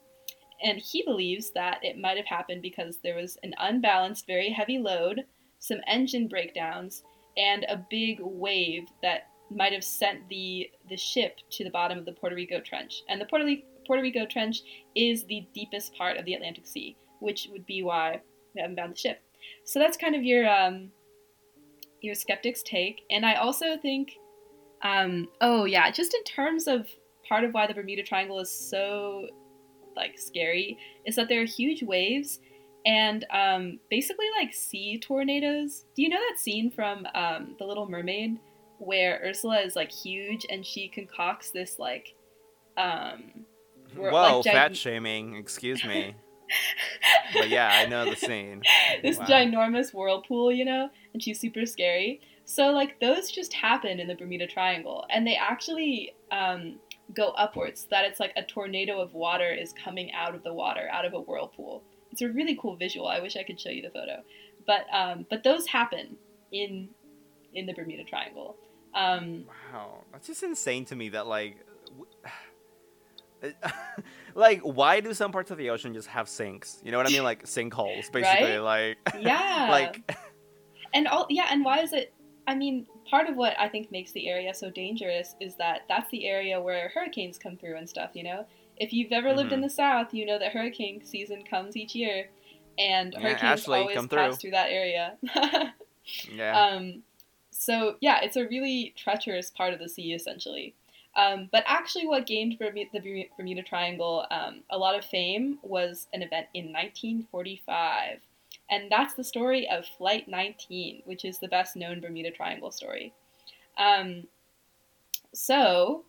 [0.63, 4.77] And he believes that it might have happened because there was an unbalanced, very heavy
[4.77, 5.25] load,
[5.59, 7.03] some engine breakdowns,
[7.37, 12.05] and a big wave that might have sent the, the ship to the bottom of
[12.05, 13.03] the Puerto Rico Trench.
[13.09, 13.45] And the Puerto,
[13.85, 14.61] Puerto Rico Trench
[14.95, 18.21] is the deepest part of the Atlantic Sea, which would be why
[18.53, 19.21] we haven't found the ship.
[19.63, 20.91] So that's kind of your um,
[22.01, 23.01] your skeptic's take.
[23.09, 24.13] And I also think,
[24.81, 26.87] um, oh yeah, just in terms of
[27.27, 29.27] part of why the Bermuda Triangle is so
[29.95, 32.39] like scary is that there are huge waves
[32.85, 35.85] and um, basically like sea tornadoes.
[35.95, 38.39] Do you know that scene from um, The Little Mermaid
[38.79, 42.13] where Ursula is like huge and she concocts this like
[42.77, 43.45] um,
[43.95, 45.35] Whoa, like, gig- fat shaming.
[45.35, 46.15] Excuse me.
[47.33, 48.61] but yeah, I know the scene.
[49.01, 49.25] this Wow.
[49.25, 52.21] ginormous whirlpool, you know, and she's super scary.
[52.45, 56.75] So like those just happen in the Bermuda Triangle, and they actually um,
[57.13, 60.53] go upwards so that it's like a tornado of water is coming out of the
[60.53, 63.69] water out of a whirlpool it's a really cool visual i wish i could show
[63.69, 64.23] you the photo
[64.65, 66.17] but um, but those happen
[66.51, 66.89] in
[67.53, 68.55] in the bermuda triangle
[68.95, 70.03] um, wow.
[70.11, 71.57] That's just insane to me that like
[74.35, 76.79] like why do some parts of the ocean just have sinks?
[76.83, 77.23] You know what i mean?
[77.23, 78.59] Like sinkholes basically Right?
[78.59, 79.67] like yeah.
[79.69, 80.15] like
[80.93, 82.13] and all yeah and why is it
[82.47, 86.09] i mean part of what i think makes the area so dangerous is that that's
[86.11, 88.45] the area where hurricanes come through and stuff you know?
[88.77, 89.63] If you've ever lived in Mhm.
[89.63, 92.29] the south you know that hurricane season comes each year
[92.77, 94.37] and Yeah, hurricanes Ashley, always come pass through.
[94.37, 95.17] through that area.
[96.31, 96.59] Yeah.
[96.67, 97.03] Um,
[97.65, 100.73] so yeah it's a really treacherous part of the sea essentially
[101.17, 105.59] um, but actually what gained Bermu- the Bermu- bermuda triangle um, a lot of fame
[105.63, 108.19] was an event in 1945
[108.69, 113.13] and that's the story of Flight 19, which is the best known Bermuda Triangle story.
[113.77, 114.23] Um,
[115.33, 116.03] so,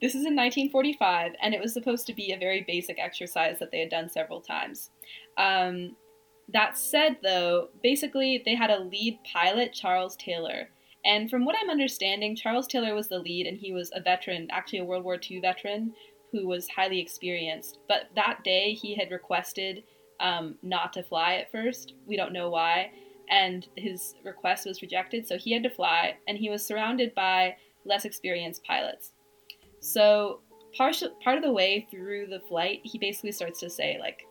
[0.00, 3.70] this is in 1945, and it was supposed to be a very basic exercise that
[3.70, 4.90] they had done several times.
[5.36, 5.96] Um,
[6.52, 10.68] that said, though, basically they had a lead pilot, Charles Taylor.
[11.04, 14.48] And from what I'm understanding, Charles Taylor was the lead, and he was a veteran,
[14.50, 15.94] actually a World War II veteran,
[16.32, 17.78] who was highly experienced.
[17.88, 19.84] But that day he had requested
[20.20, 21.94] um, not to fly at first.
[22.06, 22.90] We don't know why.
[23.30, 27.56] And his request was rejected, so he had to fly, and he was surrounded by
[27.84, 29.12] less experienced pilots.
[29.80, 30.40] So,
[30.76, 34.26] part of the way through the flight, he basically starts to say, like,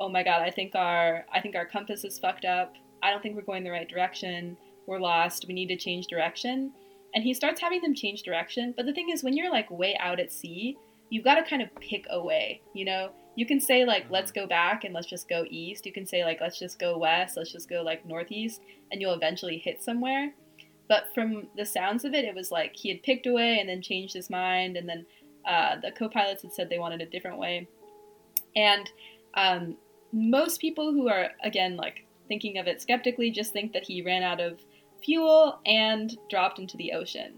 [0.00, 2.74] oh my god, I think our I think our compass is fucked up.
[3.02, 4.56] I don't think we're going the right direction.
[4.86, 5.46] We're lost.
[5.46, 6.72] We need to change direction.
[7.14, 8.72] And he starts having them change direction.
[8.76, 10.76] But the thing is, when you're like way out at sea,
[11.10, 13.10] you've got to kind of pick a way, you know?
[13.36, 15.86] You can say like let's go back and let's just go east.
[15.86, 19.14] You can say like let's just go west, let's just go like northeast and you'll
[19.14, 20.32] eventually hit somewhere.
[20.88, 23.68] But from the sounds of it, it was like he had picked a way and
[23.68, 25.06] then changed his mind and then
[25.46, 27.66] uh, the co-pilots had said they wanted a different way.
[28.54, 28.90] And
[29.34, 29.76] um,
[30.12, 34.22] most people who are again like thinking of it skeptically just think that he ran
[34.22, 34.60] out of
[35.02, 37.34] fuel and dropped into the ocean.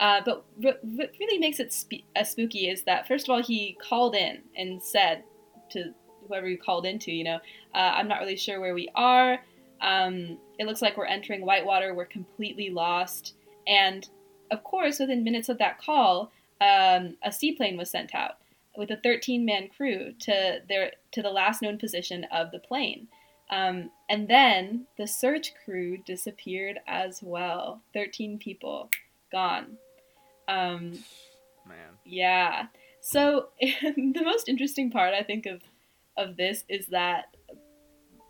[0.00, 3.76] Uh, but what really makes it spe- uh, spooky is that first of all he
[3.82, 5.24] called in and said
[5.70, 5.92] to
[6.26, 7.38] whoever he called into, you know,
[7.74, 9.40] uh, I'm not really sure where we are.
[9.80, 11.94] Um, it looks like we're entering Whitewater.
[11.94, 13.34] We're completely lost.
[13.66, 14.08] And
[14.50, 16.30] of course, within minutes of that call,
[16.60, 18.38] um, a seaplane was sent out
[18.78, 23.08] with a 13-man crew to their to the last known position of the plane.
[23.50, 27.82] Um, and then the search crew disappeared as well.
[27.92, 28.88] 13 people
[29.32, 29.76] gone.
[30.46, 30.92] Um,
[31.66, 32.66] man yeah.
[33.00, 35.60] So the most interesting part I think of
[36.16, 37.36] of this is that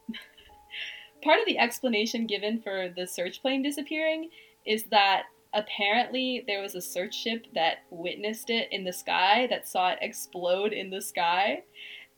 [1.22, 4.30] part of the explanation given for the search plane disappearing
[4.66, 9.68] is that apparently there was a search ship that witnessed it in the sky that
[9.68, 11.62] saw it explode in the sky.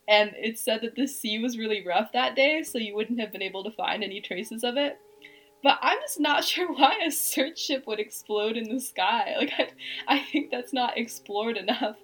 [0.09, 3.33] And it said that the sea was really rough that day so you wouldn't have
[3.33, 4.99] been able to find any traces of it.
[5.63, 9.35] But i'm just not sure why a search ship would explode in the sky.
[9.39, 9.69] Like i,
[10.09, 11.97] I think that's not explored enough.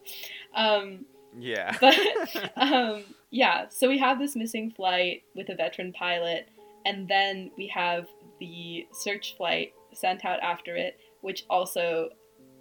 [0.55, 1.07] Um,
[1.39, 1.77] yeah.
[1.81, 1.99] but
[2.57, 6.49] um, yeah, so we have this missing flight with a veteran pilot,
[6.85, 8.07] and then we have
[8.41, 12.09] the search flight sent out after it, which also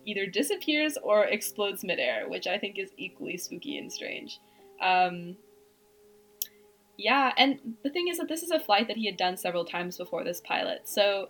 [0.06, 4.40] either disappears or explodes midair, which I think is equally spooky and strange.
[4.82, 5.38] Um,
[6.98, 9.66] yeah, and the thing is that this is a flight that he had done several
[9.66, 11.30] times before this pilot, so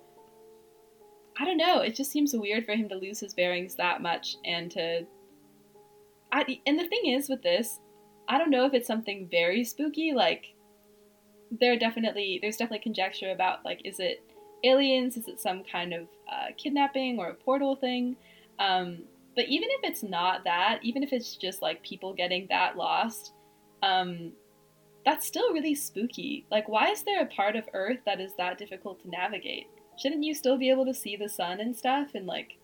[1.38, 1.82] I don't know.
[1.82, 5.06] It just seems weird for him to lose his bearings that much and to
[6.32, 7.80] I, and the thing is with this,
[8.30, 10.14] I don't know if it's something very spooky.
[10.14, 10.46] Like,
[11.60, 14.24] there definitely there's definitely conjecture about like, is it
[14.68, 15.18] aliens?
[15.18, 18.16] Is it some kind of uh, kidnapping or a portal thing?
[18.60, 19.00] Um,
[19.36, 23.34] but even if it's not that, even if it's just like people getting that lost,
[23.84, 24.32] um,
[25.06, 26.46] that's still really spooky.
[26.50, 29.68] Like, why is there a part of Earth that is that difficult to navigate?
[29.98, 32.58] Shouldn't you still be able to see the sun and stuff and like,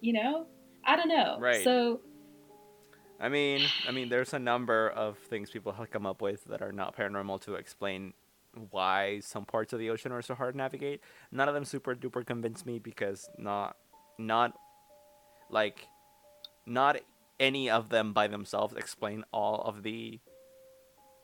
[0.00, 0.46] you know?
[0.84, 1.38] I don't know.
[1.40, 1.64] Right.
[1.64, 2.00] So
[3.20, 6.62] I mean, I mean, there's a number of things people have come up with that
[6.62, 8.14] are not paranormal to explain
[8.70, 11.00] why some parts of the ocean are so hard to navigate.
[11.30, 13.76] None of them super duper convince me because not,
[14.18, 14.52] not,
[15.50, 15.86] like,
[16.66, 16.98] not
[17.40, 20.18] any of them by themselves explain all of the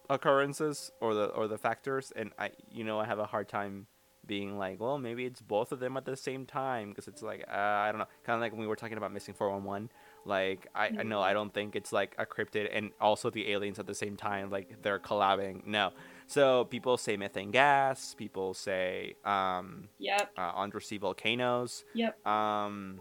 [0.08, 2.12] occurrences or the or the factors.
[2.14, 3.86] And I, you know, I have a hard time
[4.26, 7.44] being like, well, maybe it's both of them at the same time because it's like,
[7.48, 9.90] uh, I don't know, kind of like when we were talking about missing 411
[10.24, 13.78] like I, I know I don't think it's like a cryptid and also the aliens
[13.78, 15.66] at the same time like they're collabing.
[15.66, 15.92] No.
[16.26, 18.14] So people say methane gas.
[18.14, 21.84] People say um, yep, uh, undersea volcanoes.
[21.94, 22.24] yep.
[22.26, 23.00] Um,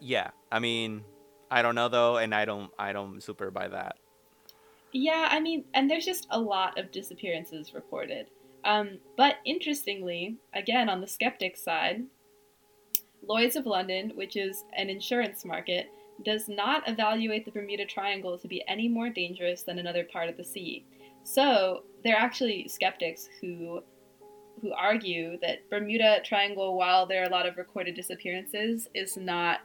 [0.00, 1.04] yeah, I mean,
[1.50, 3.96] I don't know though, and I don't I don't super buy that.
[4.92, 8.26] Yeah, I mean, and there's just a lot of disappearances reported.
[8.64, 12.04] Um, but interestingly, again on the skeptic side,
[13.26, 15.88] Lloyd's of London, which is an insurance market,
[16.24, 20.36] does not evaluate the Bermuda Triangle to be any more dangerous than another part of
[20.36, 20.84] the sea.
[21.26, 23.82] So there are actually skeptics who
[24.62, 29.60] who argue that Bermuda Triangle, while there are a lot of recorded disappearances, is not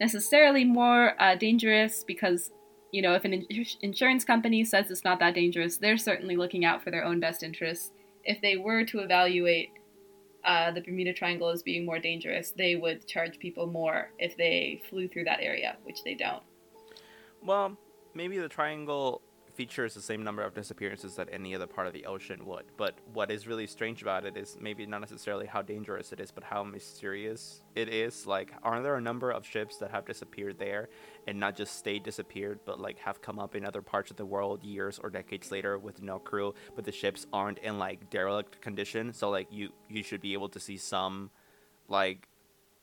[0.00, 2.52] necessarily more uh, dangerous because
[2.92, 6.64] you know if an in- insurance company says it's not that dangerous, they're certainly looking
[6.64, 7.90] out for their own best interests.
[8.22, 9.70] If they were to evaluate
[10.44, 14.80] uh, the Bermuda Triangle as being more dangerous, they would charge people more if they
[14.88, 16.42] flew through that area, which they don't.
[17.42, 17.76] Well,
[18.14, 19.22] maybe the triangle
[19.54, 22.64] features the same number of disappearances that any other part of the ocean would.
[22.76, 26.30] But what is really strange about it is maybe not necessarily how dangerous it is,
[26.30, 28.26] but how mysterious it is.
[28.26, 30.88] Like, aren't there a number of ships that have disappeared there
[31.26, 34.26] and not just stayed disappeared, but like have come up in other parts of the
[34.26, 38.60] world years or decades later with no crew, but the ships aren't in like derelict
[38.60, 39.12] condition.
[39.12, 41.30] So like you you should be able to see some
[41.88, 42.28] like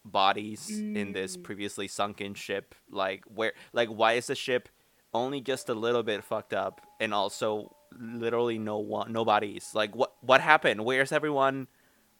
[0.03, 1.43] bodies in this Mm.
[1.43, 4.67] previously sunken ship like where like why is the ship
[5.13, 10.13] only just a little bit fucked up and also literally no one nobody's like what
[10.21, 10.83] what happened?
[10.85, 11.67] Where's everyone?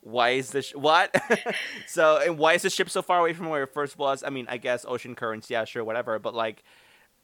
[0.01, 1.13] Why is this sh- what?
[1.87, 4.23] So and why is the ship so far away from where it first was?
[4.23, 6.63] I mean i guess ocean currents yeah sure whatever but like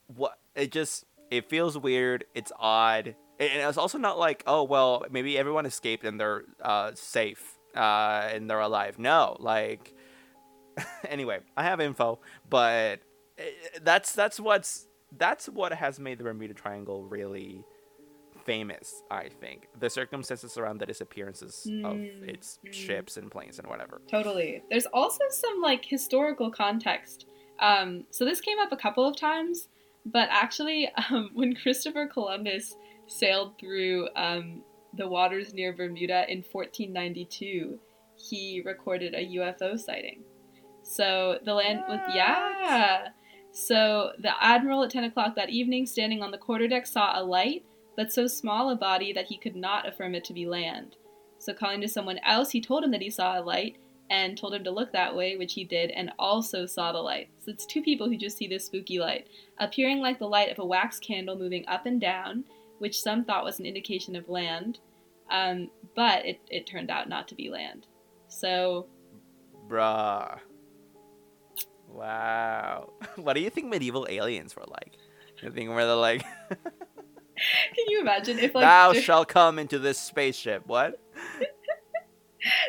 [0.07, 5.05] what it just it feels weird it's odd and it's also not like oh well
[5.11, 8.97] maybe everyone escaped and they're uh safe uh and they're alive.
[8.99, 9.93] No like
[11.09, 13.01] anyway i have info but
[13.37, 13.43] eh,
[13.81, 17.63] that's that's what's that's what has made the bermuda triangle really
[18.45, 22.71] famous i think the circumstances around the disappearances of Mm, its mm.
[22.73, 24.61] ships and planes and whatever Totally.
[24.69, 27.25] There's also some like historical context.
[27.59, 29.67] Um, so this came up a couple of times,
[30.05, 32.75] but actually, um, when Christopher Columbus
[33.07, 34.61] sailed through um,
[34.93, 37.77] the waters near Bermuda in 1492,
[38.15, 40.21] he recorded a UFO sighting.
[40.83, 42.15] So the land with What?
[42.15, 43.07] yeah.
[43.59, 47.65] So the admiral at 10 o'clock that evening, standing on the quarterdeck, saw a light,
[47.95, 50.95] but so small a body that he could not affirm it to be land.
[51.39, 53.77] So calling to someone else, he told him that he saw a light
[54.11, 57.29] and told him to look that way, which he did, and also saw the light.
[57.39, 60.59] So it's two people who just see this spooky light, appearing like the light of
[60.59, 62.43] a wax candle moving up and down,
[62.77, 64.77] which some thought was an indication of land,
[65.31, 67.87] um, but it, it turned out not to be land.
[68.27, 68.85] So
[69.67, 70.41] Bruh.
[71.97, 72.93] Wow.
[73.15, 74.93] what do you think medieval aliens were like?
[75.41, 79.99] You think where they're like, can you imagine if like "Thou shalt come into this
[79.99, 80.67] spaceship"?
[80.67, 80.99] What?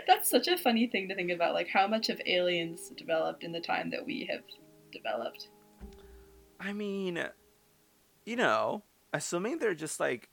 [0.07, 3.53] that's such a funny thing to think about, like how much of aliens developed in
[3.53, 4.43] the time that we have
[4.93, 5.49] developed.
[6.59, 7.23] I mean,
[8.25, 10.29] you know, assuming they're just like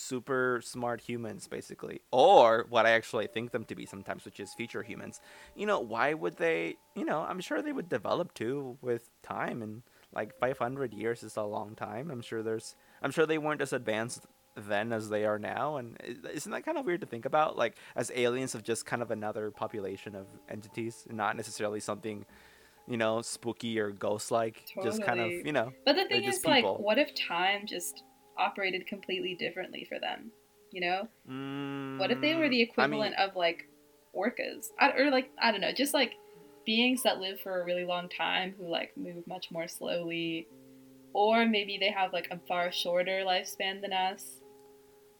[0.00, 4.54] super smart humans, basically, or what I actually think them to be sometimes, which is
[4.54, 5.20] future humans.
[5.54, 6.76] You know, why would they?
[6.94, 9.82] You know, I'm sure they would develop too with time, and
[10.12, 12.10] like 500 years is a long time.
[12.10, 12.74] I'm sure there's.
[13.02, 15.96] I'm sure they weren't as advanced then as they are now, and
[16.32, 17.56] isn't that kind of weird to think about?
[17.56, 22.26] Like, as aliens of just kind of another population of entities, not necessarily something.
[22.88, 26.64] You know, spooky or ghost-like, just kind of, you know, But the thing is, like,
[26.64, 28.02] what if time just
[28.40, 30.30] operated completely differently for them?
[30.72, 31.08] You know,
[31.98, 33.68] what if they were the Mm, I equivalent mean, of like
[34.16, 36.12] orcas, I, or like I don't know, just like
[36.64, 40.46] beings that live for a really long time who like move much more slowly,
[41.12, 44.40] or maybe they have like a far shorter lifespan than us.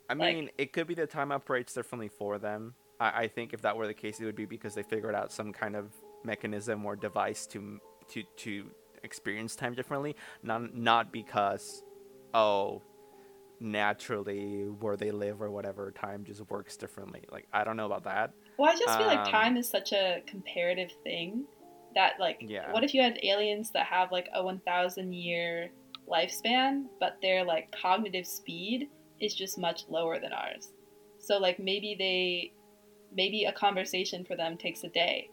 [0.08, 2.74] I like- mean, it could be that time operates differently for them.
[2.98, 5.32] I, I think if that were the case, it would be because they figured out
[5.32, 5.92] some kind of
[6.24, 8.70] mechanism or device to to to
[9.02, 10.16] experience time differently.
[10.42, 11.82] Not not because,
[12.34, 12.82] oh,
[13.60, 17.24] naturally where they live or whatever, time just works differently.
[17.30, 18.32] Like I don't know about that.
[18.58, 21.44] Well, I just feel like Um, time is such a comparative thing
[21.94, 22.72] that like, Yeah.
[22.72, 25.70] what if you had aliens that have like a 1,000 year
[26.08, 28.88] lifespan, but their like cognitive speed
[29.20, 30.72] is just much lower than ours.
[31.18, 32.52] So like maybe they,
[33.14, 35.28] maybe a conversation for them takes a day,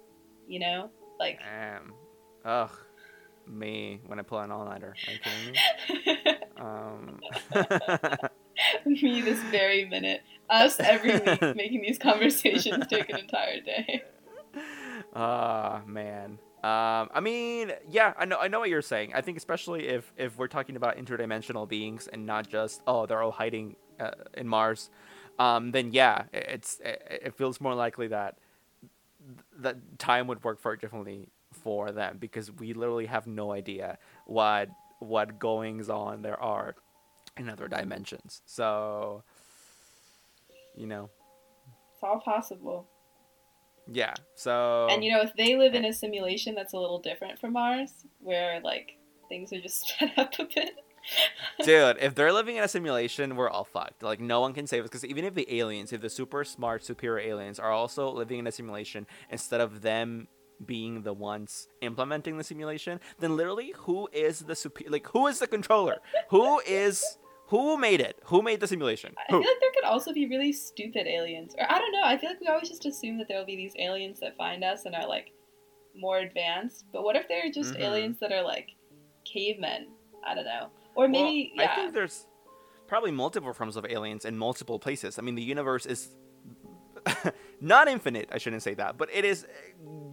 [0.47, 1.39] you know, like.
[1.39, 1.93] Damn.
[2.45, 2.71] Ugh.
[3.45, 4.93] Me when I pull an all nighter.
[5.07, 6.33] Are you kidding me?
[6.59, 7.19] Um.
[8.85, 10.21] Me this very minute.
[10.49, 14.03] Us every week making these conversations take an entire day.
[15.13, 16.39] Ah man.
[16.63, 19.13] Um, I mean, yeah, I know, I know what you're saying.
[19.13, 23.21] I think especially if if we're talking about interdimensional beings and not just oh they're
[23.21, 24.89] all hiding uh, in Mars,
[25.37, 28.37] um, then yeah, it's it, it feels more likely that
[29.59, 34.69] that time would work for differently for them because we literally have no idea what
[34.99, 36.75] what goings on there are
[37.37, 38.41] in other dimensions.
[38.45, 39.23] So,
[40.75, 41.09] you know,
[41.93, 42.87] It's all possible.
[43.91, 44.13] yeah.
[44.35, 47.55] So And you know, if they live in a simulation that's a little different from
[47.55, 48.97] ours, where like
[49.29, 50.71] things are just sped up a bit.
[51.63, 54.03] Dude, if they're living in a simulation, we're all fucked.
[54.03, 54.89] Like, no one can save us.
[54.89, 58.47] Because even if the aliens, if the super smart, superior aliens are also living in
[58.47, 60.27] a simulation instead of them
[60.65, 64.83] being the ones implementing the simulation, then literally, who is the super?
[64.89, 65.97] Like, who is the controller?
[66.29, 67.03] who is
[67.47, 68.19] who made it?
[68.25, 69.13] Who made the simulation?
[69.17, 71.55] I feel like there could also be really stupid aliens.
[71.57, 73.55] Or I don't know, I feel like we always just assume that there will be
[73.55, 75.31] these aliens that find us and are like
[75.95, 76.85] more advanced.
[76.91, 77.79] But what if they're just Mhm.
[77.81, 78.71] aliens that are like
[79.25, 79.87] cavemen?
[80.25, 80.67] I don't know.
[80.95, 81.71] Or maybe well, yeah.
[81.71, 82.27] I think there's
[82.87, 85.17] probably multiple forms of aliens in multiple places.
[85.17, 86.09] I mean, the universe is
[87.61, 88.29] not infinite.
[88.31, 89.45] I shouldn't say that, but it is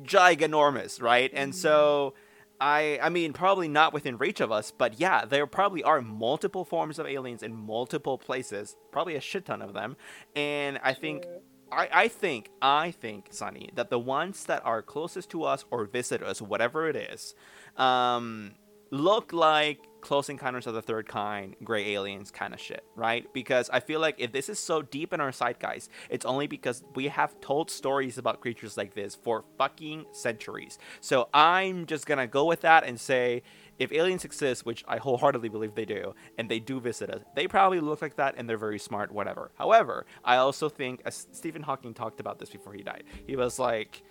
[0.03, 1.31] giganormous, right?
[1.35, 2.15] And so,
[2.61, 6.65] I I mean, probably not within reach of us, but yeah, there probably are multiple
[6.65, 8.77] forms of aliens in multiple places.
[8.93, 9.97] Probably a shit ton of them,
[10.35, 11.27] and I think
[11.71, 15.85] I, I think I think Sunny that the ones that are closest to us or
[15.85, 17.35] visit us, whatever it is,
[17.77, 18.53] um,
[18.91, 23.26] look like Close Encounters of the Third Kind, Gray Aliens kind of shit, right?
[23.32, 26.85] Because I feel like if this is so deep in our zeitgeist, it's only because
[26.95, 30.78] we have told stories about creatures like this for fucking centuries.
[31.01, 33.43] So I'm just gonna go with that and say.
[33.76, 37.49] If aliens exist, which I wholeheartedly believe they do, and they do visit us, they
[37.49, 39.51] probably look like that and they're very smart, whatever.
[39.59, 43.59] However, I also think, as Stephen Hawking talked about this before he died, he was
[43.59, 44.05] like,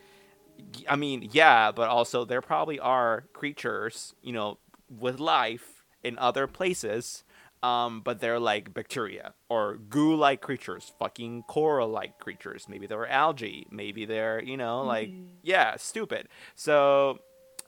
[0.89, 4.57] I mean, yeah, but also there probably are creatures, you know,
[5.00, 7.24] with life in other places,
[7.62, 12.66] um, but they're like bacteria or goo-like creatures, fucking coral-like creatures.
[12.68, 13.68] Maybe they're algae.
[13.72, 15.28] Maybe they're, you know, like Mhm.
[15.44, 16.28] yeah, stupid.
[16.56, 17.20] So,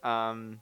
[0.03, 0.59] um,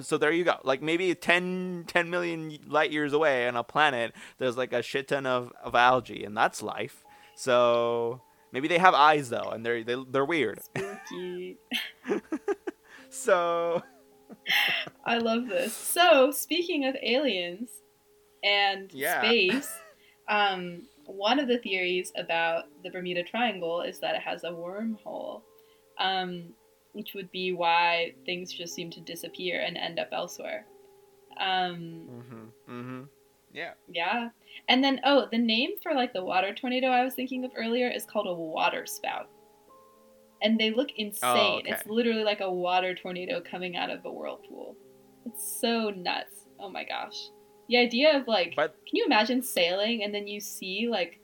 [0.00, 0.56] so there you go.
[0.64, 5.08] Like maybe 10, 10 million light years away on a planet, there's like a shit
[5.08, 7.02] ton of, of algae, and that's life.
[7.34, 8.20] So
[8.52, 10.60] maybe they have eyes though, and they're they, they're weird.
[10.62, 11.56] Spooky.
[13.10, 13.82] So
[15.04, 15.74] I love this.
[15.74, 17.70] So, speaking of aliens
[18.42, 19.20] and Yeah.
[19.20, 19.72] space,
[20.28, 25.42] um, one of the theories about the Bermuda Triangle is that it has a wormhole,
[25.98, 26.54] um,
[26.92, 30.66] which would be why things just seem to disappear and end up elsewhere.
[31.38, 33.02] Um, mm-hmm, mm-hmm.
[33.52, 33.72] yeah.
[33.88, 34.30] yeah.
[34.68, 37.88] And then, oh, the name for like the water tornado I was thinking of earlier
[37.88, 39.30] is called a water spout.
[40.42, 41.60] And they look insane.
[41.60, 41.70] okay.
[41.70, 44.76] It's literally like a water tornado coming out of a whirlpool.
[45.26, 46.46] It's so nuts.
[46.60, 47.30] Oh my gosh.
[47.68, 51.20] The idea of like, But can you imagine sailing and then you see like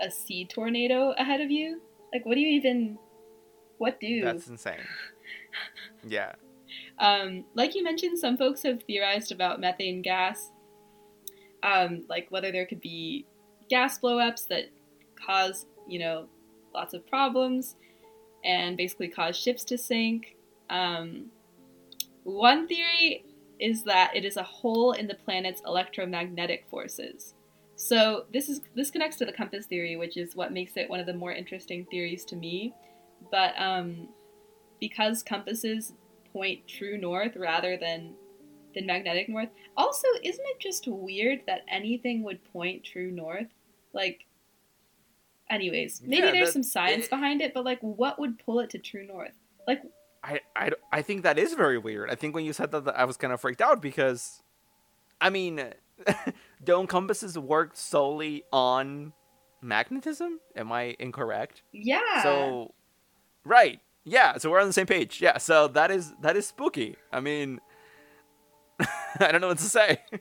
[0.00, 1.80] a sea tornado ahead of you?
[2.12, 2.98] Like, what do you even,
[3.78, 4.22] what do?
[4.22, 4.80] that's insane.
[6.06, 6.32] Yeah.
[6.98, 10.50] Um, like you mentioned, some folks have theorized about methane gas,
[11.62, 13.26] um, like whether there could be
[13.68, 14.70] gas blowups that
[15.26, 16.28] cause, you know,
[16.74, 17.76] lots of problems
[18.44, 20.36] and basically cause ships to sink.
[20.70, 21.26] Um,
[22.24, 23.24] one theory
[23.58, 27.34] is that it is a hole in the planet's electromagnetic forces.
[27.76, 31.00] So this is this connects to the compass theory, which is what makes it one
[31.00, 32.74] of the more interesting theories to me.
[33.30, 34.08] But um,
[34.80, 35.92] because compasses
[36.32, 38.14] point true north rather than
[38.74, 39.48] than magnetic north.
[39.76, 43.48] Also, isn't it just weird that anything would point true north?
[43.92, 44.26] Like
[45.50, 48.60] anyways, maybe Yeah, there's that- some science it- behind it, but like what would pull
[48.60, 49.34] it to true north?
[49.66, 49.82] Like
[50.24, 52.10] I, I, I think that is very weird.
[52.10, 54.42] I think when you said that, that I was kind of freaked out because,
[55.20, 55.62] I mean,
[56.64, 59.12] don't compasses work solely on
[59.62, 60.40] magnetism?
[60.56, 61.62] Am I incorrect?
[61.72, 62.22] yeah.
[62.22, 62.74] So,
[63.44, 64.38] right, yeah.
[64.38, 65.20] So we're on the same page.
[65.22, 65.38] Yeah.
[65.38, 66.96] So that is that is spooky.
[67.12, 67.60] I mean,
[69.20, 69.98] I don't know what to say.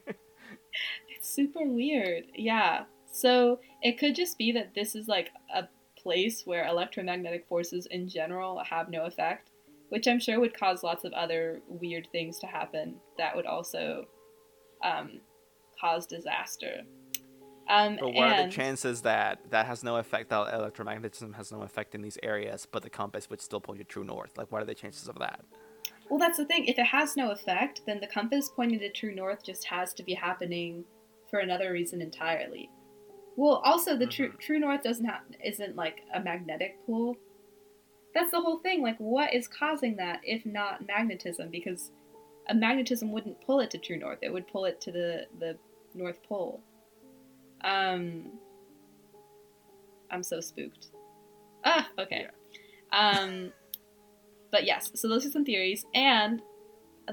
[1.16, 2.26] It's super weird.
[2.36, 2.84] Yeah.
[3.12, 8.08] So it could just be that this is like a place where electromagnetic forces in
[8.08, 9.52] general have no effect,
[9.90, 14.06] which I'm sure would cause lots of other weird things to happen that would also
[14.84, 15.20] um,
[15.80, 16.82] cause disaster.
[17.70, 20.30] Um, But what are the chances that that has no effect?
[20.30, 23.84] That electromagnetism has no effect in these areas, but the compass would still point you
[23.84, 24.38] true north.
[24.38, 25.42] Like, what are the chances of that?
[26.10, 26.66] Well, that's the thing.
[26.66, 30.04] If it has no effect, then the compass pointing to true north just has to
[30.04, 30.86] be happening
[31.30, 32.70] for another reason entirely.
[33.38, 34.40] Well, also the true Mhm.
[34.40, 37.16] true north doesn't have isn't like a magnetic pull.
[38.14, 38.82] That's the whole thing.
[38.82, 41.50] Like, what is causing that if not magnetism?
[41.50, 41.92] Because
[42.50, 44.20] a magnetism wouldn't pull it to true north.
[44.24, 45.58] It would pull it to the the
[45.94, 46.62] north pole.
[47.62, 48.40] Um,
[50.10, 50.88] I'm so spooked.
[51.64, 52.28] Ah, okay.
[52.92, 53.54] Um,
[54.52, 55.86] but yes, so those are some theories.
[55.94, 56.42] And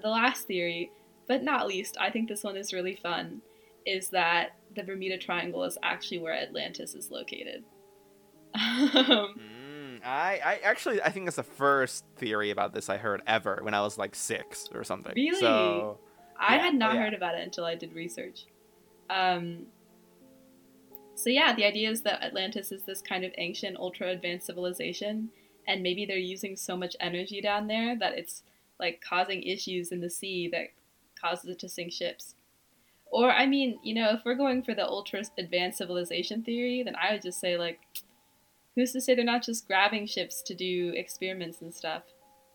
[0.00, 0.90] the last theory,
[1.26, 3.42] but not least, I think this one is really fun,
[3.86, 7.64] is that the Bermuda Triangle is actually where Atlantis is located.
[8.56, 13.22] Um, Mm, I, I actually I think that's the first theory about this I heard
[13.26, 15.12] ever when I was like six or something.
[15.14, 15.40] Really?
[15.40, 15.98] So
[16.38, 17.00] I Yeah, had not oh, yeah.
[17.00, 18.46] heard about it until I did research.
[19.10, 19.66] Um,
[21.14, 25.30] so yeah, the idea is that Atlantis is this kind of ancient, ultra advanced civilization,
[25.66, 28.42] and maybe they're using so much energy down there that it's
[28.80, 30.68] like causing issues in the sea that
[31.20, 32.34] causes it to sink ships.
[33.10, 36.96] Or I mean, you know, if we're going for the ultra advanced civilization theory, then
[36.96, 37.80] I would just say like,
[38.74, 42.02] who's to say they're not just grabbing ships to do experiments and stuff?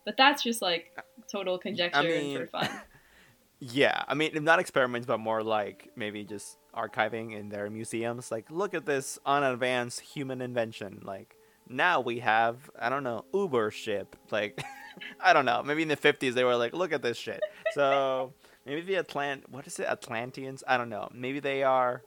[0.06, 2.70] But that's just like uh, total conjecture mean- and for fun.
[3.60, 8.32] yeah, I mean not experiments, but more like maybe just archiving in their museums.
[8.32, 11.02] Like, look at this unadvanced human invention.
[11.04, 11.36] Like
[11.68, 14.16] now we have I don't know Uber ship.
[14.32, 14.62] Like
[15.20, 15.62] I don't know.
[15.64, 17.41] Maybe in the fifties they were like, look at this shit.
[17.74, 18.34] So
[18.66, 20.64] maybe the Atlant what is it Atlanteans?
[20.68, 21.10] I don't know.
[21.14, 22.03] Maybe they are.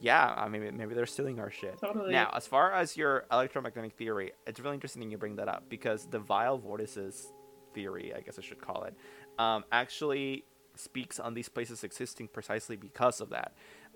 [0.00, 1.78] Yeah, I mean maybe they're stealing our shit.
[1.80, 2.12] Totally.
[2.12, 6.06] Now, as far as your electromagnetic theory, it's really interesting you bring that up because
[6.06, 7.32] the vile vortices
[7.74, 8.94] theory, I guess I should call it,
[9.38, 10.44] um, actually
[10.76, 13.52] speaks on these places existing precisely because of that.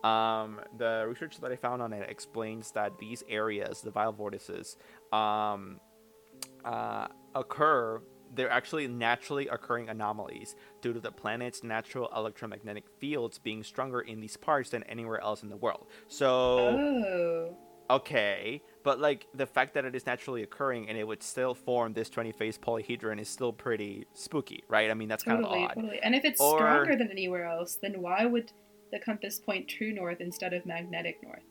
[0.07, 4.77] Um, the research that I found on it explains that these areas, the vile vortices,
[5.13, 5.81] um,
[6.65, 8.01] uh, occur.
[8.35, 14.21] They're actually naturally occurring anomalies due to the planet's natural electromagnetic fields being stronger in
[14.21, 15.87] these parts than anywhere else in the world.
[16.09, 17.57] So Oh.
[17.91, 21.93] okay, but like the fact that it is naturally occurring and it would still form
[21.93, 24.91] this 20 phase polyhedron is still pretty spooky, right?
[24.91, 25.75] I mean, that's kind of Totally, odd.
[25.75, 26.01] totally.
[26.03, 28.51] And if it's Or- stronger than anywhere else, then why would
[28.93, 31.43] the compass point true north instead of magnetic north?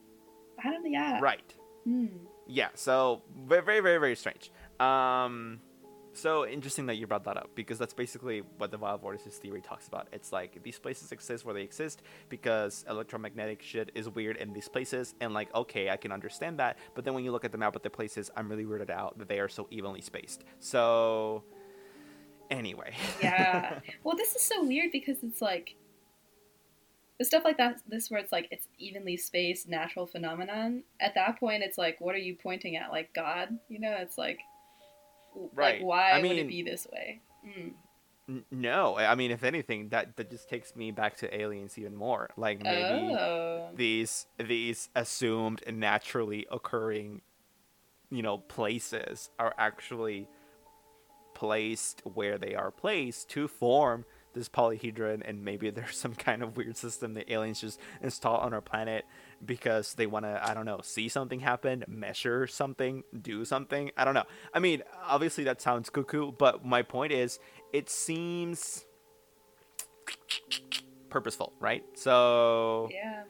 [0.63, 0.89] I don't know.
[0.89, 1.19] Yeah.
[1.21, 1.53] Right.
[1.83, 2.07] Hmm.
[2.47, 4.51] Yeah, so very, very, very, very strange.
[4.79, 5.59] Um,
[6.13, 9.61] so interesting that you brought that up because that's basically what the vile vortices theory
[9.61, 10.07] talks about.
[10.11, 14.67] It's like these places exist where they exist because electromagnetic shit is weird in these
[14.67, 16.77] places, and like, okay, I can understand that.
[16.95, 19.17] But then when you look at the map of the places, I'm really weirded out
[19.19, 20.43] that they are so evenly spaced.
[20.59, 21.43] So,
[22.49, 22.93] anyway.
[23.21, 23.79] Yeah.
[24.03, 25.75] well, this is so weird because it's like
[27.19, 27.81] the stuff like that.
[27.87, 30.83] This where it's like it's evenly spaced natural phenomenon.
[30.99, 32.91] At that point, it's like, what are you pointing at?
[32.91, 33.57] Like God?
[33.69, 33.95] You know?
[33.99, 34.39] It's like,
[35.53, 35.79] Right.
[35.79, 37.21] Like, why I would it be this way?
[37.43, 37.69] Hmm.
[38.29, 41.95] N- no, I mean, if anything, that that just takes me back to aliens even
[41.95, 42.29] more.
[42.37, 43.15] Like maybe.
[43.15, 43.69] Oh.
[43.75, 47.21] these these assumed and naturally occurring
[48.11, 50.27] you know places are actually
[51.33, 56.57] placed where they are placed to form this polyhedron and maybe there's some kind of
[56.57, 59.05] weird system that aliens just install on our planet
[59.45, 64.05] because they want to i don't know see something happen measure something do something i
[64.05, 64.23] don't know
[64.53, 67.39] i mean obviously that sounds cuckoo but my point is
[67.73, 68.85] it seems
[71.09, 73.23] purposeful right so Yeah.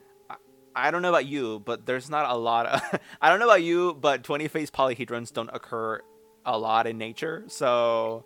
[0.74, 2.80] I don't know about you, but there's not a lot of.
[3.20, 6.00] I don't know about you, but 20 phase polyhedrons don't occur
[6.46, 7.44] a lot in nature.
[7.48, 8.24] So,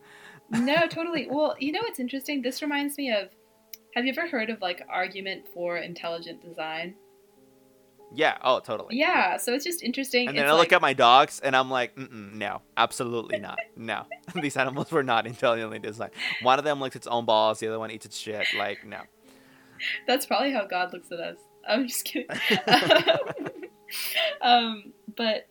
[0.51, 1.27] no, totally.
[1.29, 2.43] Well, you know what's interesting?
[2.43, 3.31] This reminds me of.
[3.95, 6.95] Have you ever heard of like argument for intelligent design?
[8.15, 8.97] Yeah, oh, totally.
[8.97, 10.29] Yeah, so it's just interesting.
[10.29, 13.59] And then it's I look at my dogs and I'm like, Mm-mm, no, absolutely not.
[13.77, 14.05] No,
[14.41, 16.13] these animals were not intelligently designed.
[16.43, 18.47] One of them licks its own balls, the other one eats its shit.
[18.57, 19.01] Like, no.
[20.07, 21.37] That's probably how God looks at us.
[21.69, 22.29] I'm just kidding.
[24.41, 25.49] um, but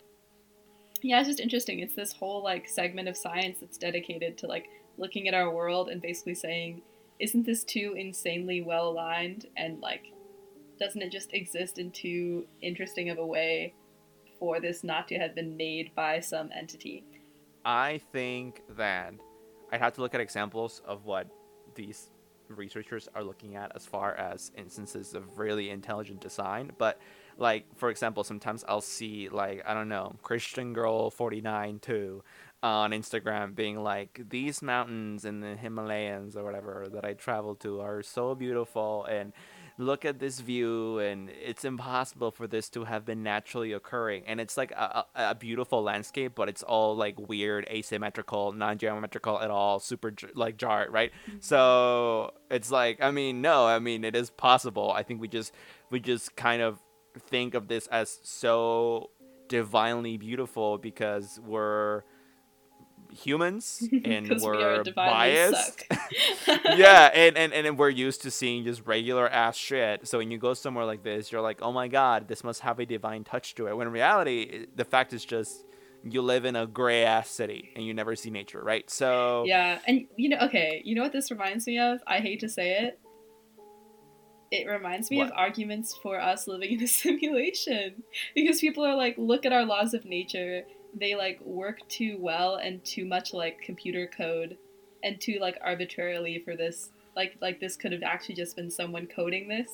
[1.02, 1.80] yeah, it's just interesting.
[1.80, 5.88] It's this whole like segment of science that's dedicated to like looking at our world
[5.88, 6.82] and basically saying,
[7.18, 10.12] isn't this too insanely well aligned and like
[10.78, 13.74] doesn't it just exist in too interesting of a way
[14.38, 17.04] for this not to have been made by some entity?
[17.64, 19.14] I think that
[19.72, 21.26] I'd have to look at examples of what
[21.74, 22.10] these
[22.48, 26.70] researchers are looking at as far as instances of really intelligent design.
[26.78, 27.00] But
[27.38, 32.22] like for example, sometimes I'll see like I don't know Christian Girl forty nine too
[32.62, 37.80] on Instagram being like these mountains in the Himalayas or whatever that I traveled to
[37.80, 39.32] are so beautiful and
[39.78, 44.24] look at this view and it's impossible for this to have been naturally occurring.
[44.26, 49.40] And it's like a, a, a beautiful landscape but it's all like weird asymmetrical non-geometrical
[49.40, 51.12] at all super like jarred right?
[51.28, 51.38] Mm-hmm.
[51.40, 54.92] So it's like i mean no i mean it is possible.
[54.92, 55.52] I think we just
[55.90, 56.78] we just kind of
[57.18, 59.10] think of this as so
[59.48, 62.02] divinely beautiful because we're
[63.16, 65.84] humans and we we're biased
[66.48, 70.06] yeah, and, and and we're used to seeing just regular ass shit.
[70.06, 72.78] So when you go somewhere like this, you're like, oh my god, this must have
[72.78, 73.76] a divine touch to it.
[73.76, 75.64] When in reality, the fact is just
[76.04, 78.88] you live in a gray ass city and you never see nature, right?
[78.90, 82.00] So Yeah, and you know, okay, you know what this reminds me of?
[82.06, 83.00] I hate to say it.
[84.52, 88.04] It reminds me of arguments for us living in a simulation
[88.34, 90.62] because people are like, look at our laws of nature.
[90.98, 94.56] They like work too well and too much like computer code
[95.04, 96.90] and too like arbitrarily for this.
[97.14, 99.70] Like like this could have actually just been someone coding this.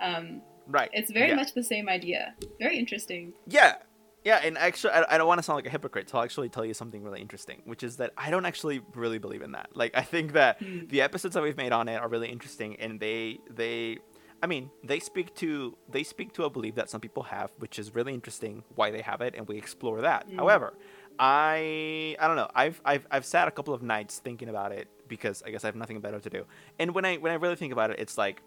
[0.00, 0.88] Um, right.
[0.92, 1.34] it's very Yeah.
[1.36, 2.34] much the same idea.
[2.58, 3.32] Very interesting.
[3.46, 3.74] Yeah.
[4.22, 6.50] Yeah, and actually, I, I don't want to sound like a hypocrite, so I'll actually
[6.50, 9.70] tell you something really interesting, which is that I don't actually really believe in that.
[9.74, 10.80] Like, I think that Hmm.
[10.88, 13.96] the episodes that we've made on it are really interesting, and they they,
[14.42, 17.78] I mean, they speak to they speak to a belief that some people have, which
[17.78, 20.28] is really interesting why they have it, and we explore that.
[20.28, 20.36] Mm.
[20.36, 20.74] However,
[21.18, 22.50] I I don't know.
[22.54, 25.68] I've I've I've sat a couple of nights thinking about it because I guess I
[25.68, 26.46] have nothing better to do,
[26.78, 28.42] and when I when I really think about it, it's like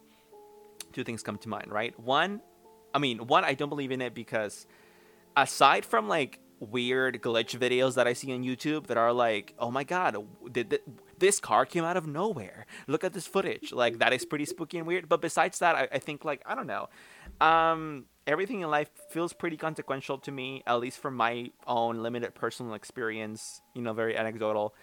[0.91, 1.97] two things come to mind, right?
[1.99, 2.41] One,
[2.93, 4.65] I mean, one, I don't believe in it because
[5.35, 9.69] aside from like weird glitch videos that I see on YouTube that are like, oh
[9.69, 10.17] my god,
[10.51, 10.83] did th-
[11.23, 12.65] this car came out of nowhere?
[12.85, 13.71] Look at this footage.
[13.71, 15.07] Like that is pretty spooky and weird.
[15.07, 16.89] But besides that, I, I think like I don't know.
[17.39, 22.35] Um, everything in life feels pretty consequential to me, at least from my own limited
[22.35, 23.61] personal experience.
[23.73, 24.75] You know, very anecdotal.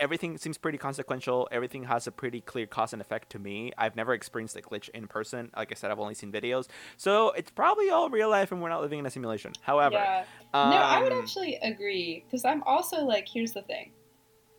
[0.00, 1.46] Everything seems pretty consequential.
[1.52, 3.70] Everything has a pretty clear cause and effect to me.
[3.78, 5.50] I've never experienced a glitch in person.
[5.56, 6.66] Like I said, I've only seen videos.
[6.96, 9.52] So it's probably all real life and we're not living in a simulation.
[9.60, 10.24] However, yeah.
[10.54, 13.92] no, I would um, actually agree because I'm also like, here's the thing: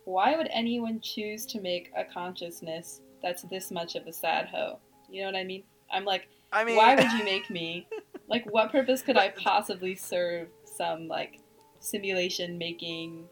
[0.06, 4.78] why would anyone choose to make a consciousness that's this much of a sad hoe?
[5.10, 5.64] You know what I mean?
[5.92, 7.86] I'm like, I mean, why would you make me?
[8.28, 11.38] Like, what purpose could I possibly serve some like
[11.78, 13.28] simulation making?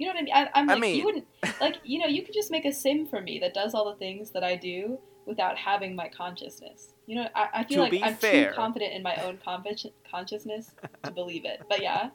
[0.00, 0.34] You know what I mean?
[0.34, 1.26] I, I'm I like, mean- you wouldn't
[1.60, 3.94] like, you know, you could just make a sim for me that does all the
[3.98, 6.94] things that I do without having my consciousness.
[7.06, 10.72] You know, I, I feel like I'm fair- too confident in my own convic- consciousness
[11.04, 11.62] to believe it.
[11.68, 12.10] But yeah.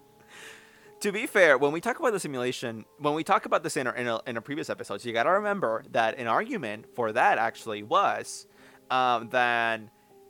[1.06, 3.86] To be fair, when we talk about the simulation, when we talk about this in
[3.86, 7.38] our, in a, in previous episodes, you got to remember that an argument for that
[7.38, 8.48] actually was
[8.90, 9.82] um, that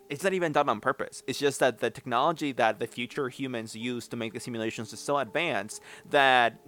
[0.09, 1.23] it's not even done on purpose.
[1.27, 4.99] It's just that the technology that the future humans use to make the simulations is
[4.99, 6.59] so advanced that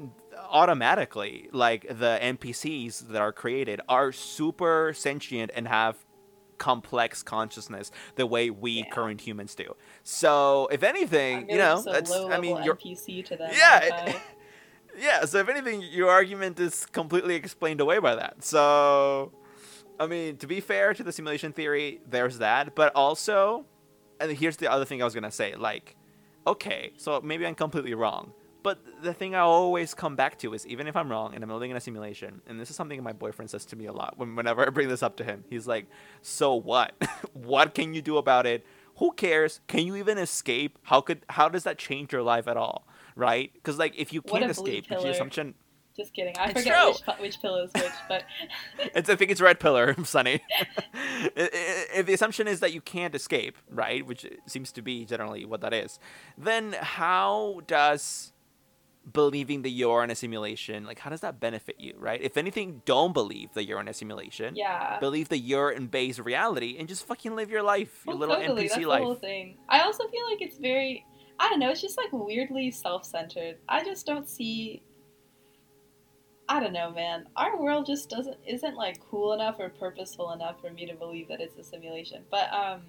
[0.49, 6.06] automatically, like the NPCs that are created are super sentient and have
[6.57, 8.89] complex consciousness the way we Yeah.
[8.89, 9.75] current humans do.
[10.03, 13.51] So, if anything, you know, that's I mean, you're NPC to them.
[13.55, 14.15] yeah, it-
[14.97, 15.25] yeah.
[15.25, 18.43] So if anything, your argument is completely explained away by that.
[18.43, 19.31] So,
[19.99, 22.75] I mean, to be fair to the simulation theory, there's that.
[22.75, 23.65] But also,
[24.19, 25.55] and here's the other thing I was gonna say.
[25.55, 25.95] Like,
[26.45, 28.33] okay, so maybe I'm completely wrong.
[28.67, 31.49] But the thing I always come back to is even if I'm wrong and I'm
[31.49, 34.15] living in a simulation, and this is something my boyfriend says to me a lot
[34.17, 35.45] when, whenever I bring this up to him.
[35.49, 35.85] He's like,
[36.21, 36.91] "So what?
[37.33, 38.65] what can you do about it?
[38.97, 39.61] Who cares?
[39.67, 40.79] Can you even escape?
[40.83, 42.85] How could how does that change your life at all?
[43.15, 43.53] Right?
[43.53, 45.55] Because like if you can't escape, the assumption
[45.95, 46.35] Just kidding.
[46.37, 48.25] I It's forget which, which pillow is which, but
[48.93, 50.41] it's, I think it's red pillar, Sunny.
[51.37, 55.61] If the assumption is that you can't escape, right, which seems to be generally what
[55.61, 55.99] that is,
[56.37, 58.33] then how does
[59.13, 62.21] believing that you're in a simulation, like, how does that benefit you, right?
[62.21, 64.55] If anything, don't believe that you're in a simulation.
[64.55, 64.99] yeah.
[64.99, 68.35] Believe that you're in base reality and just fucking live your life, your Well, little
[68.35, 68.63] totally.
[68.65, 68.99] NPC That's life.
[68.99, 69.57] the whole thing.
[69.69, 71.05] I also feel like it's very.
[71.39, 71.69] I don't know.
[71.69, 73.57] It's just like weirdly self-centered.
[73.69, 74.81] I just don't see.
[76.49, 77.27] I don't know, man.
[77.35, 81.27] Our world just doesn't isn't like cool enough or purposeful enough for me to believe
[81.27, 82.23] that it's a simulation.
[82.31, 82.81] But um,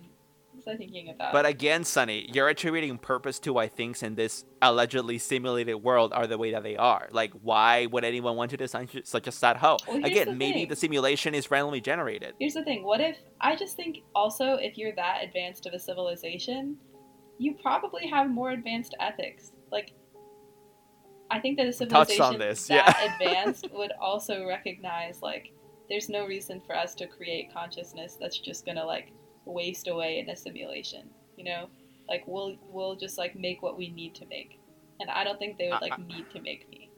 [0.59, 1.33] was I thinking about?
[1.33, 6.27] But again, Sunny, you're attributing purpose to why things in this allegedly simulated world are
[6.27, 7.09] the way that they are.
[7.11, 9.79] Like, why would anyone want to design such a sad hoe?
[9.87, 10.69] Well, again, the maybe thing.
[10.69, 12.35] the simulation is randomly generated.
[12.39, 12.85] Here's the thing.
[12.85, 16.77] What if I just think also if you're that advanced of a civilization,
[17.39, 19.53] you probably have more advanced ethics.
[19.71, 19.93] Like
[21.31, 23.15] I think that a civilization on this, that yeah.
[23.15, 25.53] advanced would also recognize like
[25.89, 29.13] there's no reason for us to create consciousness that's just gonna like
[29.49, 31.09] waste away in a simulation.
[31.37, 31.69] You know?
[32.09, 34.59] Like we'll we'll just like make what we need to make.
[35.01, 36.91] And I don't think they would I- like need to make me.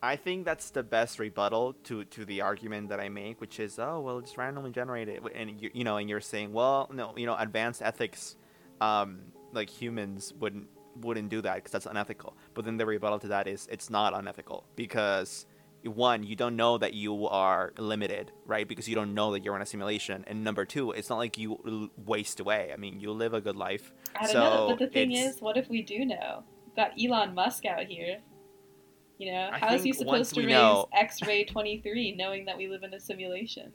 [0.00, 3.80] I think that's the best rebuttal to, to the argument that I make, which is,
[3.80, 7.12] oh, well, just randomly generate it, and you, you know, and you're saying, well, no,
[7.16, 8.36] you know, advanced ethics,
[8.80, 9.18] um,
[9.52, 10.68] like humans wouldn't
[11.00, 12.36] wouldn't do that because that's unethical.
[12.54, 15.46] But then the rebuttal to that is, it's not unethical because
[15.84, 18.66] one, you don't know that you are limited, right?
[18.66, 21.38] Because you don't know that you're in a simulation, and number two, it's not like
[21.38, 22.70] you waste away.
[22.72, 23.92] I mean, you live a good life.
[24.16, 26.42] I don't So, know, but the thing it's- is, what if we do know?
[26.66, 28.18] We've got Elon Musk out here.
[29.18, 32.68] You know, I how is he supposed to raise know- X-ray 23 knowing that we
[32.68, 33.72] live in a simulation?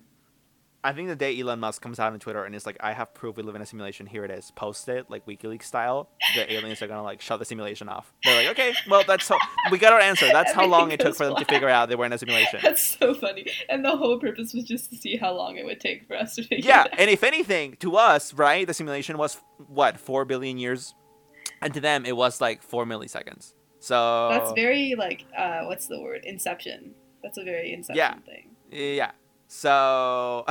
[0.86, 3.14] I think the day Elon Musk comes out on Twitter and is like, "I have
[3.14, 4.06] proof we live in a simulation.
[4.06, 4.52] Here it is.
[4.52, 8.14] Post it like WikiLeaks style." The aliens are gonna like shut the simulation off.
[8.24, 9.38] They're like, "Okay, well that's how
[9.72, 10.28] we got our answer.
[10.28, 12.60] That's how long it took for them to figure out they were in a simulation."
[12.64, 13.46] That's so funny.
[13.70, 16.36] And the whole purpose was just to see how long it would take for us
[16.36, 17.00] to figure Yeah, it out.
[17.00, 20.94] and if anything, to us, right, the simulation was what four billion years,
[21.62, 23.54] and to them it was like four milliseconds.
[23.80, 26.22] So That's very like uh what's the word?
[26.26, 26.94] Inception.
[27.22, 28.16] That's a very Inception Yeah.
[28.26, 28.50] thing.
[28.72, 29.12] Yeah.
[29.54, 30.48] So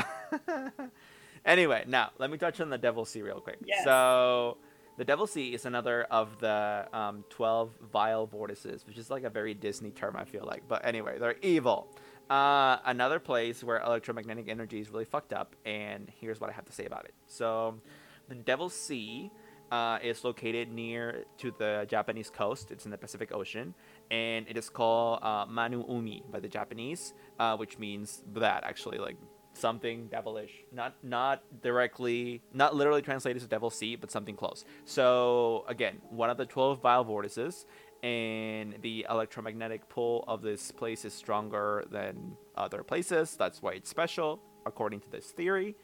[1.45, 3.59] anyway, now let me touch on the Devil Sea real quick.
[3.65, 3.83] Yes.
[3.83, 4.59] So
[4.97, 9.31] the Devil Sea is another of the um, twelve vile vortices, which is like a
[9.31, 10.63] very Disney term, I feel like.
[10.69, 11.89] But anyway, they're evil.
[12.31, 16.65] Uh, another place where electromagnetic energy is really fucked up, and here's what I have
[16.67, 17.15] to say about it.
[17.27, 17.81] So,
[18.29, 19.33] the Devil Sea
[19.73, 22.71] uh, is located near to the Japanese coast.
[22.71, 23.75] It's in the Pacific Ocean,
[24.13, 28.99] and it is called uh, Manu Umi by the Japanese, uh, which means that actually,
[28.99, 29.17] like
[29.55, 30.53] something devilish.
[30.71, 34.65] Not not directly, not literally translated to Devil Sea, but something close.
[34.85, 37.67] So again, one of the twelve vile vortices,
[38.03, 43.37] and the electromagnetic pull of this place is stronger than other places.
[43.37, 45.75] That's why it's special, according to this theory.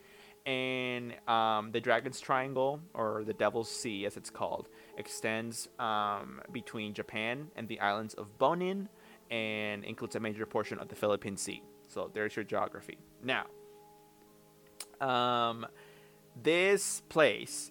[0.49, 6.95] And um, the Dragon's Triangle, or the Devil's Sea as it's called, extends um, between
[6.95, 8.89] Japan and the islands of Bonin
[9.31, 11.63] and includes a major portion of the Philippine Sea.
[11.87, 12.97] So there's your geography.
[13.23, 13.45] Now,
[15.03, 15.67] um,
[16.43, 17.71] this place,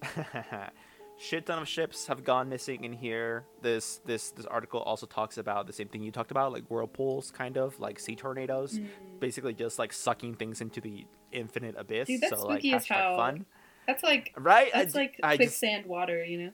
[1.17, 3.45] shit ton of ships have gone missing in here.
[3.61, 7.31] This this this article also talks about the same thing you talked about, like whirlpools,
[7.31, 9.19] kind of like sea tornadoes, Mm.
[9.19, 12.07] basically just like sucking things into the infinite abyss.
[12.07, 13.17] Dude, that's so like spooky as hell.
[13.17, 13.45] fun,
[13.87, 14.71] That's like right?
[14.73, 16.51] That's like I just quicksand water, you know?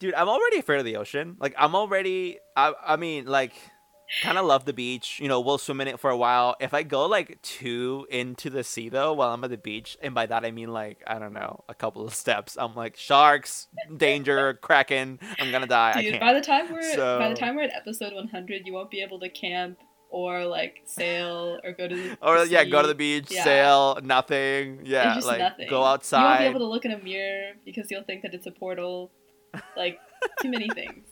[0.00, 3.52] dude i'm already afraid of the ocean like i'm already i, I mean like
[4.22, 6.72] kind of love the beach you know we'll swim in it for a while if
[6.72, 10.24] i go like too into the sea though while i'm at the beach and by
[10.26, 14.54] that i mean like i don't know a couple of steps i'm like sharks danger
[14.62, 17.62] kraken i'm gonna die i Dude, can't by the time we're by the time we're
[17.64, 19.78] at episode 100, you won't be able to camp
[20.10, 23.44] or like sail or go to the or the yeah go to the beach Yeah.
[23.44, 25.68] sail nothing yeah like nothing.
[25.68, 28.32] go outside You won't be able to look in a mirror because you'll think that
[28.32, 29.10] it's a portal.
[29.76, 29.98] Like
[30.40, 31.07] too many things.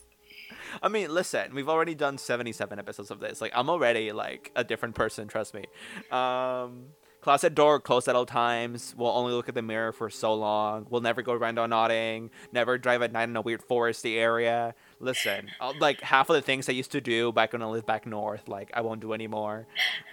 [0.83, 3.41] I mean, listen, we've already done 77 episodes of this.
[3.41, 5.65] Like, I'm already like a different person, trust me.
[6.11, 6.87] Um,
[7.21, 8.95] closet door closed at all times.
[8.97, 10.87] We'll only look at the mirror for so long.
[10.89, 12.31] We'll never go random nodding.
[12.53, 14.75] Never drive at night in a weird foresty area.
[15.01, 17.87] Listen, uh, like half of the things I used to do back when I lived
[17.87, 19.67] back north, like I won't do anymore.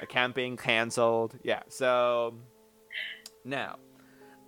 [0.09, 1.37] Camping canceled.
[1.43, 1.61] Yeah.
[1.67, 2.35] So
[3.45, 3.77] now,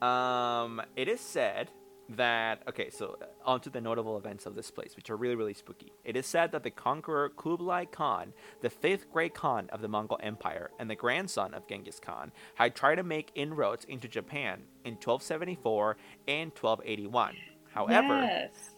[0.02, 1.70] um, it is said
[2.10, 5.54] that okay, so uh, onto the notable events of this place, which are really really
[5.54, 5.92] spooky.
[6.04, 10.20] It is said that the conqueror Kublai Khan, the fifth great Khan of the Mongol
[10.22, 14.94] Empire and the grandson of Genghis Khan, had tried to make inroads into Japan in
[14.94, 15.98] 1274
[16.28, 17.36] and 1281.
[17.72, 18.75] However, yes.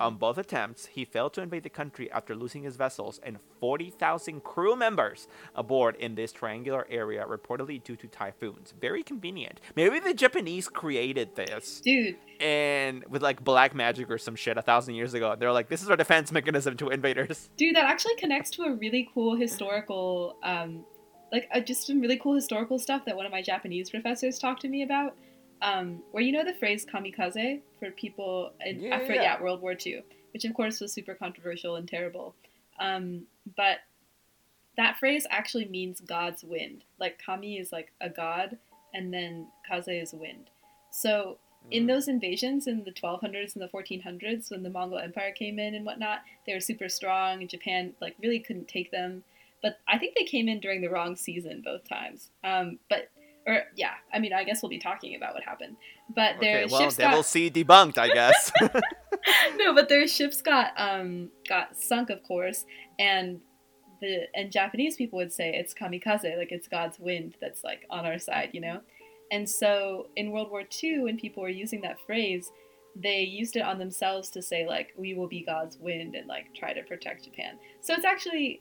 [0.00, 4.42] On both attempts, he failed to invade the country after losing his vessels and 40,000
[4.42, 8.74] crew members aboard in this triangular area, reportedly due to typhoons.
[8.80, 9.60] Very convenient.
[9.76, 14.62] Maybe the Japanese created this Dude, and with like black magic or some shit a
[14.62, 15.36] thousand years ago.
[15.38, 17.50] They're like, this is our defense mechanism to invaders.
[17.56, 20.84] dude, that actually connects to a really cool historical, um,
[21.30, 24.62] like uh, just some really cool historical stuff that one of my Japanese professors talked
[24.62, 25.14] to me about.
[25.62, 29.22] Um, where you know the phrase kamikaze for people in, Yeah, after yeah.
[29.22, 30.02] yeah World War II,
[30.32, 32.34] which of course was super controversial and terrible.
[32.80, 33.22] Um,
[33.56, 33.78] but
[34.76, 36.82] that phrase actually means God's wind.
[36.98, 38.58] Like kami is like a god,
[38.94, 40.50] and then kaze is wind.
[40.90, 41.38] So
[41.70, 41.86] in Mm.
[41.86, 45.86] those invasions in the 1200s and the 1400s when the mongol empire came in and
[45.86, 49.22] whatnot they were super strong and japan like really couldn't take them
[49.62, 53.10] but i think they came in during the wrong season both times um, but
[53.46, 55.76] or yeah i mean i guess we'll be talking about what happened.
[56.14, 58.52] But their okay, well, ships Devil got Sea debunked, I guess.
[59.56, 62.64] no but their ships got um got sunk of course
[62.98, 63.40] and
[64.00, 68.04] the and japanese people would say it's kamikaze like it's god's wind that's like on
[68.04, 68.80] our side you know?
[69.30, 72.50] And so in world war ii when people were using that phrase
[72.94, 76.52] they used it on themselves to say like we will be god's wind and like
[76.54, 77.58] try to protect japan.
[77.80, 78.60] So it's actually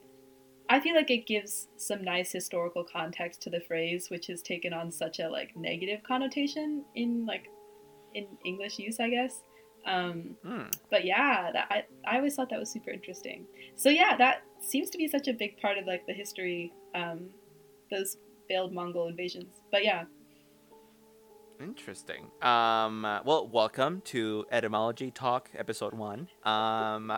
[0.72, 4.74] i feel like it gives some nice historical context to the phrase which has taken
[4.74, 7.48] on such a like negative connotation in like
[8.14, 9.42] in english use i guess
[9.86, 10.66] um, Hmm.
[10.92, 13.46] but yeah, that I, I always thought that was super interesting.
[13.76, 17.30] So yeah, that seems to be such a big part of like the history, um,
[17.90, 18.18] those
[18.48, 19.56] failed Mongol invasions.
[19.72, 20.04] But yeah,
[21.60, 22.26] Interesting.
[22.42, 26.28] Um, well, welcome to Etymology Talk, episode one.
[26.44, 27.16] Um,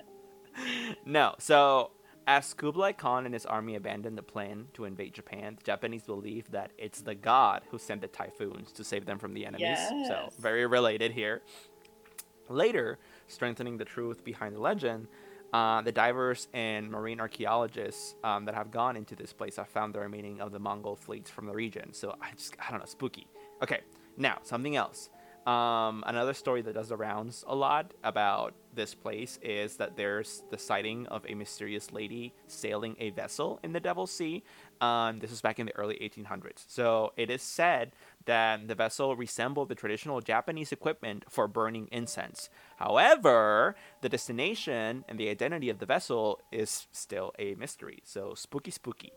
[1.06, 1.90] no, so
[2.30, 6.48] As Kublai Khan and his army abandoned the plan to invade Japan, the Japanese believe
[6.52, 9.78] that it's the god who sent the typhoons to save them from the enemies.
[10.06, 11.42] So, very related here.
[12.48, 15.08] Later, strengthening the truth behind the legend,
[15.52, 19.92] uh, the divers and marine archaeologists um, that have gone into this place have found
[19.92, 21.92] the remaining of the Mongol fleets from the region.
[21.92, 23.26] So I just, I don't know, spooky.
[23.60, 23.80] Okay,
[24.16, 25.10] now something else.
[25.48, 30.42] Um, another story that does the rounds a lot about this place is that there's
[30.50, 34.42] the sighting of a mysterious lady sailing a vessel in the Devil's Sea.
[34.80, 36.64] Um, this was back in the early 1800s.
[36.66, 37.92] So it is said
[38.26, 42.48] that the vessel resembled the traditional Japanese equipment for burning incense.
[42.76, 48.00] However, the destination and the identity of the vessel is still a mystery.
[48.04, 49.12] So spooky, spooky.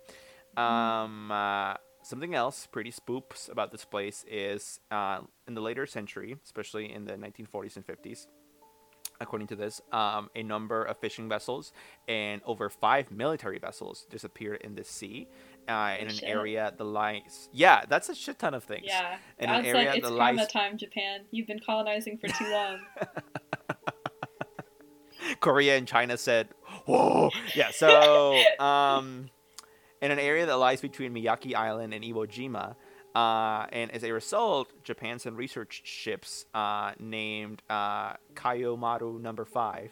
[0.58, 6.38] Um, uh, something else pretty spoops about this place is uh, in the later century,
[6.44, 8.28] especially in the 1940s and 50s.
[9.24, 11.72] According to this, um, a number of fishing vessels
[12.08, 15.28] and over five military vessels disappeared in the sea
[15.68, 16.30] uh, in an Shit.
[16.30, 17.50] area that lies.
[17.52, 18.86] Yeah, that's a shit ton of things.
[18.86, 19.18] Yeah.
[19.40, 21.22] In an area like, it's lies time, Japan.
[21.32, 22.80] You've been colonizing for too long.
[25.40, 26.50] Korea and China said,
[26.86, 27.72] "Whoa!" Yeah.
[27.72, 29.30] So, um,
[30.02, 32.76] in an area that lies between Miyake Island and Iwo Jima,
[33.16, 39.46] uh, and as a result, Japan sent research ships uh, named uh, Kaiyo Maru Number
[39.46, 39.92] Five.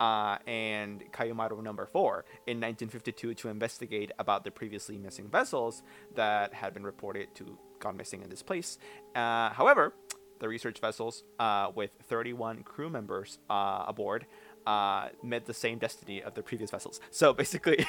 [0.00, 5.84] Uh, and Kaiyo Maru number four in 1952 to investigate about the previously missing vessels
[6.16, 8.78] that had been reported to gone missing in this place.
[9.14, 9.94] Uh, however,
[10.40, 14.26] the research vessels, uh, with 31 crew members aboard,
[14.66, 17.00] uh, met the same destiny of the previous vessels.
[17.10, 17.84] So basically,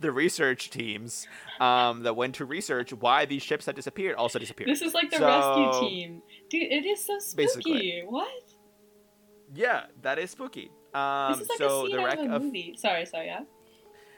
[0.00, 1.26] the research teams
[1.60, 4.68] um, that went to research why these ships had disappeared also disappeared.
[4.70, 6.22] this is like the So- rescue team.
[6.50, 7.42] Dude, it is so spooky.
[7.46, 8.02] Basically.
[8.06, 8.28] What?
[9.54, 10.70] yeah, that is spooky.
[10.94, 12.74] Um, this is like so a scene the wreck of a of movie.
[12.78, 13.40] Sorry, sorry, yeah.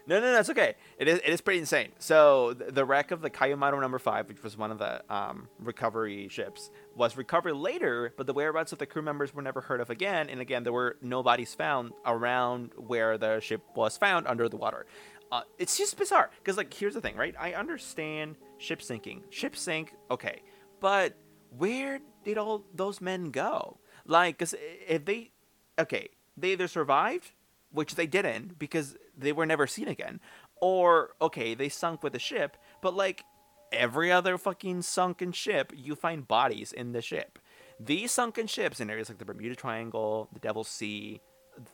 [0.06, 0.74] No, no, no, it's okay.
[0.98, 1.88] It is, it is pretty insane.
[1.98, 5.48] So the, wreck of the Kaiyo Maru number five, which was one of the um,
[5.58, 9.80] recovery ships, was recovered later, but the whereabouts of the crew members were never heard
[9.80, 10.28] of again.
[10.28, 14.58] And again, there were no bodies found around where the ship was found under the
[14.58, 14.84] water.
[15.32, 17.34] Uh, it's just bizarre because, like, here's the thing, right?
[17.40, 19.24] I understand ship sinking.
[19.30, 20.42] Ship sink, okay,
[20.80, 21.16] but
[21.56, 23.78] where did all those men go?
[24.06, 24.54] Like, because
[24.86, 25.32] if they,
[25.78, 27.32] okay, they either survived
[27.72, 30.20] which they didn't because they were never seen again.
[30.60, 33.24] Or okay, they sunk with the ship, but like
[33.72, 37.38] every other fucking sunken ship, you find bodies in the ship.
[37.80, 41.20] These sunken ships in areas like the Bermuda Triangle, the Devil's Sea,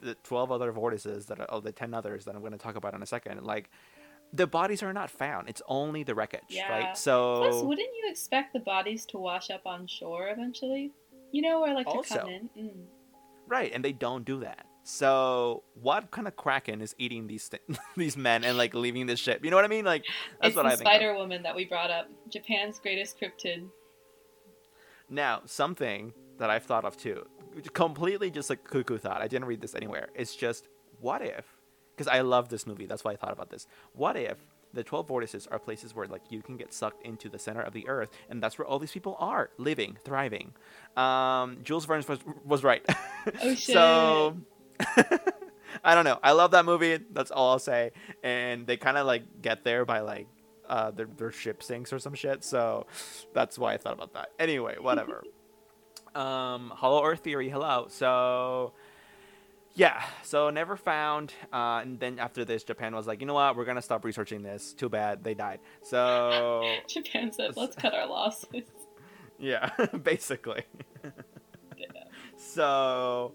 [0.01, 2.77] the twelve other vortices that are, oh the ten others that I'm going to talk
[2.77, 3.71] about in a second, like
[4.33, 5.49] the bodies are not found.
[5.49, 6.71] It's only the wreckage, Yeah.
[6.71, 6.97] right?
[6.97, 10.93] So Plus, wouldn't you expect the bodies to wash up on shore eventually?
[11.33, 12.49] You know, or like to Also- come in.
[12.59, 12.85] Mm.
[13.49, 14.65] Right, and they don't do that.
[14.83, 17.63] So what kind of kraken is eating these th-
[17.97, 19.45] these men and like leaving this ship?
[19.45, 19.85] You know what I mean?
[19.85, 20.05] Like
[20.41, 20.83] that's it's what I think.
[20.83, 22.09] Spider Woman that we brought up.
[22.29, 23.69] Japan's greatest cryptid.
[25.09, 27.27] Now, something that I've thought of too,
[27.73, 29.21] completely just like cuckoo thought.
[29.21, 30.09] I didn't read this anywhere.
[30.15, 30.69] It's just
[31.01, 31.45] what if?
[31.95, 32.87] Because I love this movie.
[32.87, 33.67] That's why I thought about this.
[33.93, 34.39] What if
[34.73, 37.73] the 12 vortices are places where like you can get sucked into the center of
[37.73, 40.53] the earth and that's where all these people are living thriving
[40.97, 42.85] um jules verne was, was right
[43.43, 44.37] Oh, so
[45.85, 49.07] i don't know i love that movie that's all i'll say and they kind of
[49.07, 50.27] like get there by like
[50.69, 52.87] uh their, their ship sinks or some shit so
[53.35, 55.23] that's why i thought about that anyway whatever
[56.15, 58.73] um hollow earth theory hello so
[59.75, 61.33] yeah, so never found.
[61.53, 64.43] Uh, and then after this, Japan was like, you know what, we're gonna stop researching
[64.43, 64.73] this.
[64.73, 65.61] Too bad, they died.
[65.83, 68.65] So Japan said, let's cut our losses.
[69.39, 69.71] yeah,
[70.03, 70.65] basically.
[71.77, 71.87] Yeah.
[72.37, 73.33] So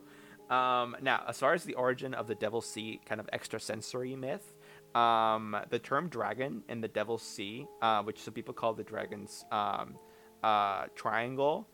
[0.50, 4.54] um, now, as far as the origin of the Devil's Sea kind of extrasensory myth,
[4.94, 9.46] um, the term dragon in the Devil's Sea, uh, which some people call the dragon's
[9.52, 9.96] um,
[10.44, 11.68] uh, triangle.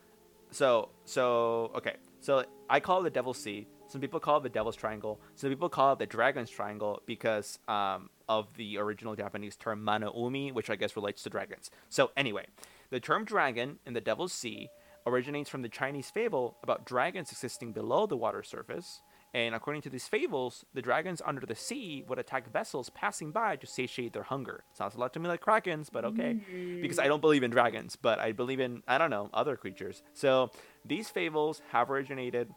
[0.52, 3.68] So so okay, so I call it the Devil's Sea.
[3.88, 5.20] Some people call it the Devil's Triangle.
[5.36, 10.54] Some people call it the Dragon's Triangle because um, of the original Japanese term Manaumi,
[10.54, 11.70] which I guess relates to dragons.
[11.90, 12.46] So anyway,
[12.90, 14.70] the term dragon in the Devil's Sea
[15.06, 19.02] originates from the Chinese fable about dragons existing below the water surface.
[19.34, 23.56] And according to these fables, the dragons under the sea would attack vessels passing by
[23.56, 24.66] to satiate their hunger.
[24.74, 26.34] Sounds a lot to me like krakens, but okay.
[26.82, 30.04] Because I don't believe in dragons, but I believe in, I don't know, other creatures.
[30.14, 30.52] So
[30.84, 32.50] these fables have originated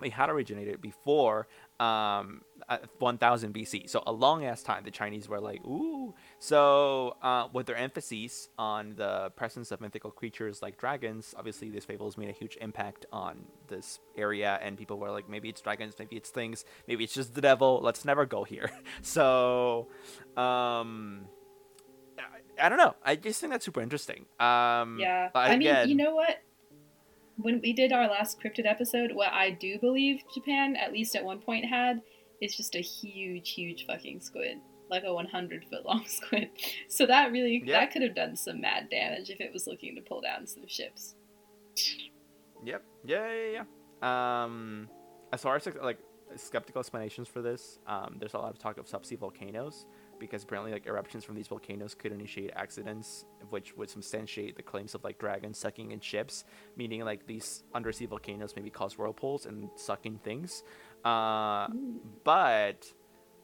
[0.00, 1.46] they had originated before
[1.82, 2.42] um,
[2.98, 3.90] 1000 BC.
[3.90, 4.84] So a long ass time.
[4.84, 6.14] The Chinese were like, ooh.
[6.38, 11.84] So uh, with their emphasis on the presence of mythical creatures like dragons, obviously these
[11.84, 15.94] fables made a huge impact on this area, and people were like, maybe it's dragons,
[15.98, 17.80] maybe it's things, maybe it's just the devil.
[17.82, 18.70] Let's never go here.
[19.02, 19.88] so,
[20.36, 21.26] um.
[22.18, 22.94] I, I don't know.
[23.02, 24.26] I just think that's super interesting.
[24.38, 26.38] Um, yeah, I mean, you know what?
[27.42, 31.24] When we did our last cryptid episode, what I do believe Japan, at least at
[31.24, 32.00] one point, had
[32.40, 34.58] is just a huge, huge fucking squid,
[34.90, 36.50] like a 100 foot long squid.
[36.88, 40.02] So that really that could have done some mad damage if it was looking to
[40.02, 41.14] pull down some ships.
[42.64, 42.82] Yep.
[43.04, 43.64] Yeah, yeah,
[44.02, 44.44] yeah.
[44.44, 44.88] Um,
[45.32, 45.98] as far as like
[46.36, 49.86] skeptical explanations for this, um, there's a lot of talk of subsea volcanoes
[50.22, 54.94] because apparently like eruptions from these volcanoes could initiate accidents which would substantiate the claims
[54.94, 56.44] of like dragons sucking in ships
[56.76, 60.62] meaning like these undersea volcanoes maybe cause whirlpools and sucking things.
[61.04, 61.66] Uh,
[62.22, 62.86] but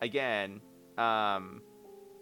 [0.01, 0.61] again
[0.97, 1.63] um,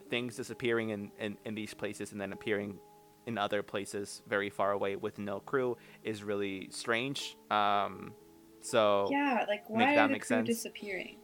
[0.09, 2.79] things disappearing in, in, in these places and then appearing
[3.27, 7.37] in other places very far away with no crew is really strange.
[7.51, 8.15] Um,
[8.63, 10.47] so yeah like why are the crew sense.
[10.47, 11.19] disappearing?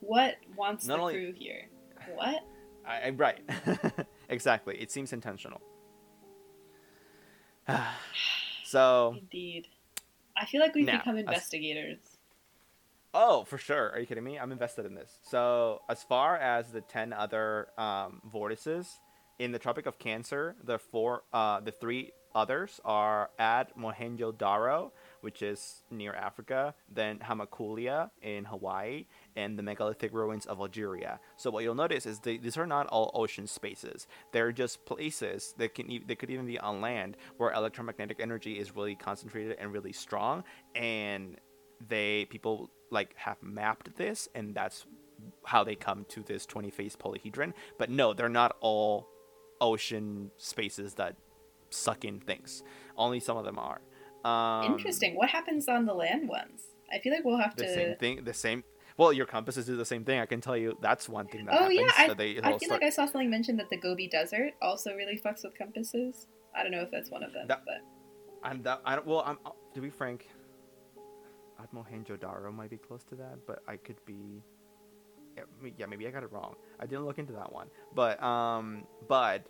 [0.00, 1.68] What wants Not the only, crew here?
[2.14, 2.42] What
[2.86, 3.40] I, I right.
[4.28, 4.76] exactly.
[4.76, 5.60] It seems intentional.
[8.64, 9.16] so.
[9.18, 9.68] Indeed.
[10.36, 11.98] I feel like we've now, become investigators.
[12.02, 12.18] As,
[13.14, 13.90] oh, for sure.
[13.90, 14.38] Are you kidding me?
[14.38, 15.18] I'm invested in this.
[15.22, 18.98] So, as far as the 10 other um, vortices,
[19.38, 25.42] in the Tropic of Cancer, the four, uh, the three others are at Mohenjo-Daro, which
[25.42, 31.18] is near Africa, then Hamakulia in Hawaii, and the megalithic ruins of Algeria.
[31.36, 34.06] So what you'll notice is they, these are not all ocean spaces.
[34.32, 38.76] They're just places that can they could even be on land where electromagnetic energy is
[38.76, 40.44] really concentrated and really strong,
[40.74, 41.38] and
[41.88, 44.86] they people like have mapped this, and that's
[45.44, 47.52] how they come to this 20 face polyhedron.
[47.78, 49.08] But no, they're not all
[49.60, 51.16] ocean spaces that
[51.70, 52.62] suck in things.
[52.96, 53.80] Only some of them are.
[54.24, 55.16] Um, Interesting.
[55.16, 56.62] What happens on the land ones?
[56.92, 57.68] I feel like we'll have the to.
[57.68, 58.24] The same thing.
[58.24, 58.64] The same.
[58.96, 60.20] Well, your compasses do the same thing.
[60.20, 61.80] I can tell you that's one thing that oh, happens.
[61.80, 62.70] yeah, I, they, I feel start...
[62.70, 66.26] like I saw something mentioned that the Gobi Desert also really fucks with compasses.
[66.54, 67.78] I don't know if that's one of them, that, but.
[68.44, 68.82] I'm that.
[68.84, 69.06] I don't.
[69.06, 69.38] Well, I'm.
[69.74, 70.28] To be frank,
[71.74, 74.42] Mohenjo-Daro might be close to that, but I could be.
[75.78, 76.56] Yeah, maybe I got it wrong.
[76.78, 79.46] I didn't look into that one, but um, but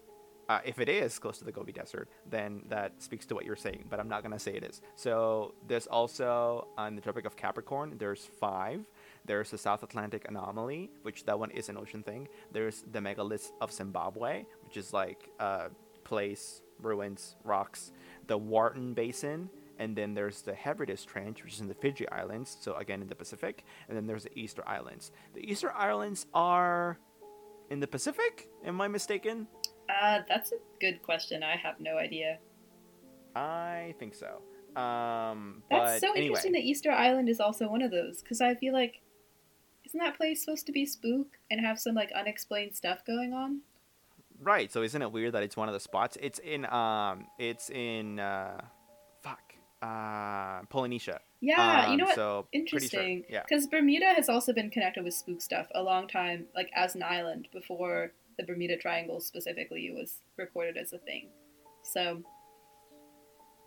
[0.48, 3.56] uh, if it is close to the Gobi Desert, then that speaks to what you're
[3.56, 4.80] saying, but I'm not going to say it is.
[4.96, 8.86] So there's also on the Tropic of Capricorn, there's five.
[9.24, 12.28] There's the South Atlantic Anomaly, which that one is an ocean thing.
[12.50, 15.68] There's the megaliths of Zimbabwe, which is like uh,
[16.04, 17.92] place, ruins, rocks.
[18.26, 22.56] The Wharton Basin, and then there's the Hebrides Trench, which is in the Fiji Islands,
[22.60, 23.64] so again in the Pacific.
[23.88, 25.12] And then there's the Easter Islands.
[25.34, 26.98] The Easter Islands are
[27.70, 28.48] in the Pacific.
[28.64, 29.46] Am I mistaken?
[30.00, 31.42] Uh, that's a good question.
[31.42, 32.38] I have no idea.
[33.34, 34.42] I think so.
[34.80, 36.26] Um, that's so anyway.
[36.26, 39.00] interesting that Easter Island is also one of those because I feel like
[39.84, 43.60] isn't that place supposed to be spook and have some like unexplained stuff going on?
[44.40, 44.72] Right.
[44.72, 46.16] So isn't it weird that it's one of the spots?
[46.20, 48.62] It's in um, it's in uh,
[49.22, 51.20] fuck, uh, Polynesia.
[51.40, 52.14] Yeah, um, you know what?
[52.14, 53.22] So Interesting.
[53.22, 53.34] Sure.
[53.36, 53.42] Yeah.
[53.46, 57.02] Because Bermuda has also been connected with spook stuff a long time, like as an
[57.02, 58.12] island before
[58.42, 61.28] the Bermuda Triangle specifically was recorded as a thing.
[61.82, 62.22] So.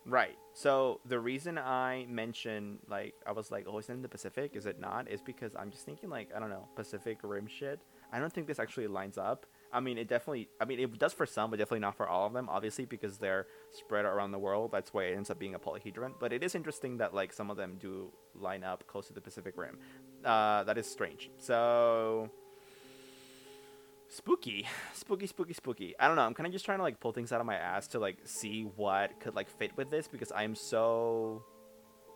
[0.04, 0.36] Right.
[0.54, 4.52] So the reason I mention like I was like, oh, is it in the Pacific?
[4.54, 5.10] Is it not?
[5.10, 7.80] Is because I'm just thinking like I don't know Pacific Rim shit.
[8.12, 9.46] I don't think this actually lines up.
[9.72, 10.48] I mean, it definitely.
[10.60, 12.48] I mean, it does for some, but definitely not for all of them.
[12.48, 14.70] Obviously, because they're spread around the world.
[14.70, 16.12] That's why it ends up being a polyhedron.
[16.20, 19.20] But it is interesting that like some of them do line up close to the
[19.20, 19.78] Pacific Rim.
[20.24, 21.30] Uh, that is strange.
[21.38, 22.30] So
[24.16, 24.66] spooky.
[24.94, 25.94] Spooky spooky spooky.
[26.00, 26.22] I don't know.
[26.22, 28.18] I'm kind of just trying to like pull things out of my ass to like
[28.24, 31.44] see what could like fit with this because i'm so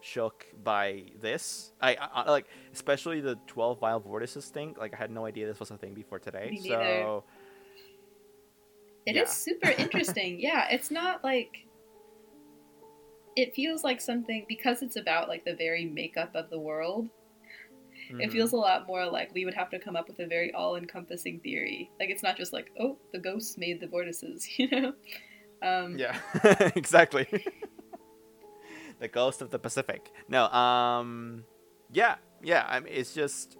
[0.02, 1.72] shook by this.
[1.80, 4.74] I, I like especially the 12 vile vortices thing.
[4.78, 6.58] Like i had no idea this was a thing before today.
[6.66, 7.24] So
[9.06, 9.22] it yeah.
[9.22, 10.40] is super interesting.
[10.40, 11.66] Yeah it's not like
[13.36, 17.08] it feels like something because it's about like the very makeup of the world
[18.10, 18.20] Mm-hmm.
[18.20, 20.52] It feels a lot more like we would have to come up with a very
[20.52, 21.90] all-encompassing theory.
[22.00, 24.92] Like it's not just like, oh, the ghosts made the vortices, you know?
[25.62, 26.18] Um, yeah,
[26.76, 27.26] exactly.
[29.00, 30.10] the ghost of the Pacific.
[30.28, 31.44] No, um,
[31.92, 32.66] yeah, yeah.
[32.68, 33.58] I mean, it's just,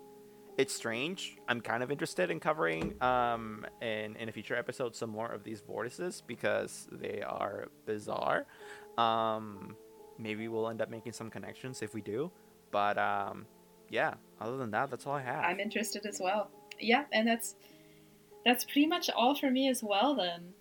[0.56, 1.36] it's strange.
[1.48, 5.44] I'm kind of interested in covering, um, in in a future episode some more of
[5.44, 8.46] these vortices because they are bizarre.
[8.98, 9.76] Um,
[10.18, 12.30] maybe we'll end up making some connections if we do,
[12.70, 13.46] but um,
[13.90, 15.44] yeah, other than that, that's all I have.
[15.44, 16.50] I'm interested as well.
[16.78, 17.56] Yeah, and that's
[18.44, 20.54] that's pretty much all for me as well then.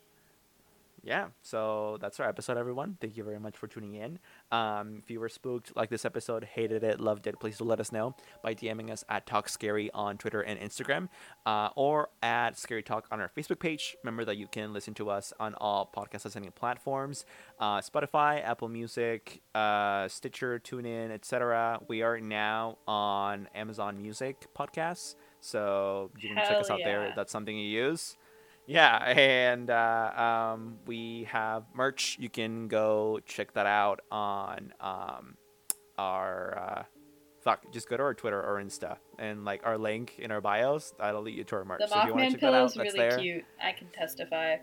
[1.04, 2.98] yeah, so that's our episode, everyone.
[3.00, 4.20] Thank you very much for tuning in.
[4.52, 7.80] Um, if you were spooked like this episode, hated it, loved it, please do let
[7.80, 11.10] us know by DMing us at Talk Scary on Twitter and Instagram,
[11.46, 13.96] uh, or at Scary Talk on our Facebook page.
[14.04, 17.26] Remember that you can listen to us on all podcast listening platforms:
[17.60, 21.80] uh, Spotify, Apple Music, uh, Stitcher, TuneIn, etc.
[21.88, 27.04] We are now on Amazon Music podcasts, so you can check us out there.
[27.04, 27.10] yeah.
[27.10, 28.18] If that's something you use.
[28.70, 32.18] Yeah, and uh, um, we have merch.
[32.20, 35.38] You can go check that out on um,
[35.98, 36.84] our uh,
[37.44, 37.72] fuck.
[37.74, 40.94] Just go to our Twitter or Insta, and like our link in our bios.
[41.00, 41.80] That'll lead you to our merch.
[41.80, 43.18] The so if you want to Mothman check that pillow out, is that's really there.
[43.18, 43.46] cute.
[43.60, 44.58] I can testify.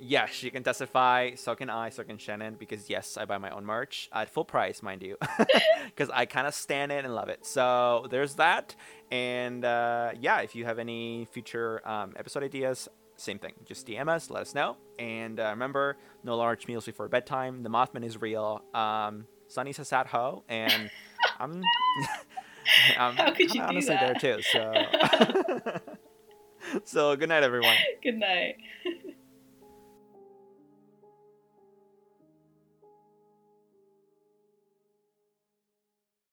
[0.00, 1.34] Yes, you can testify.
[1.36, 1.90] So can I.
[1.90, 2.56] So can Shannon.
[2.58, 5.16] Because yes, I buy my own merch at full price, mind you,
[5.84, 7.46] because I kind of stand it and love it.
[7.46, 8.74] So there's that.
[9.12, 12.88] And uh, yeah, if you have any future um, episode ideas,
[13.20, 13.52] same thing.
[13.64, 14.76] Just DM us, let us know.
[14.98, 17.62] And uh, remember, no large meals before bedtime.
[17.62, 18.62] The Mothman is real.
[18.74, 20.90] Um, Sunny's a sad hoe, and
[21.38, 21.62] I'm.
[22.98, 24.42] I'm How could you honestly there too.
[24.42, 24.72] So.
[26.84, 27.74] so good night, everyone.
[28.02, 28.56] Good night.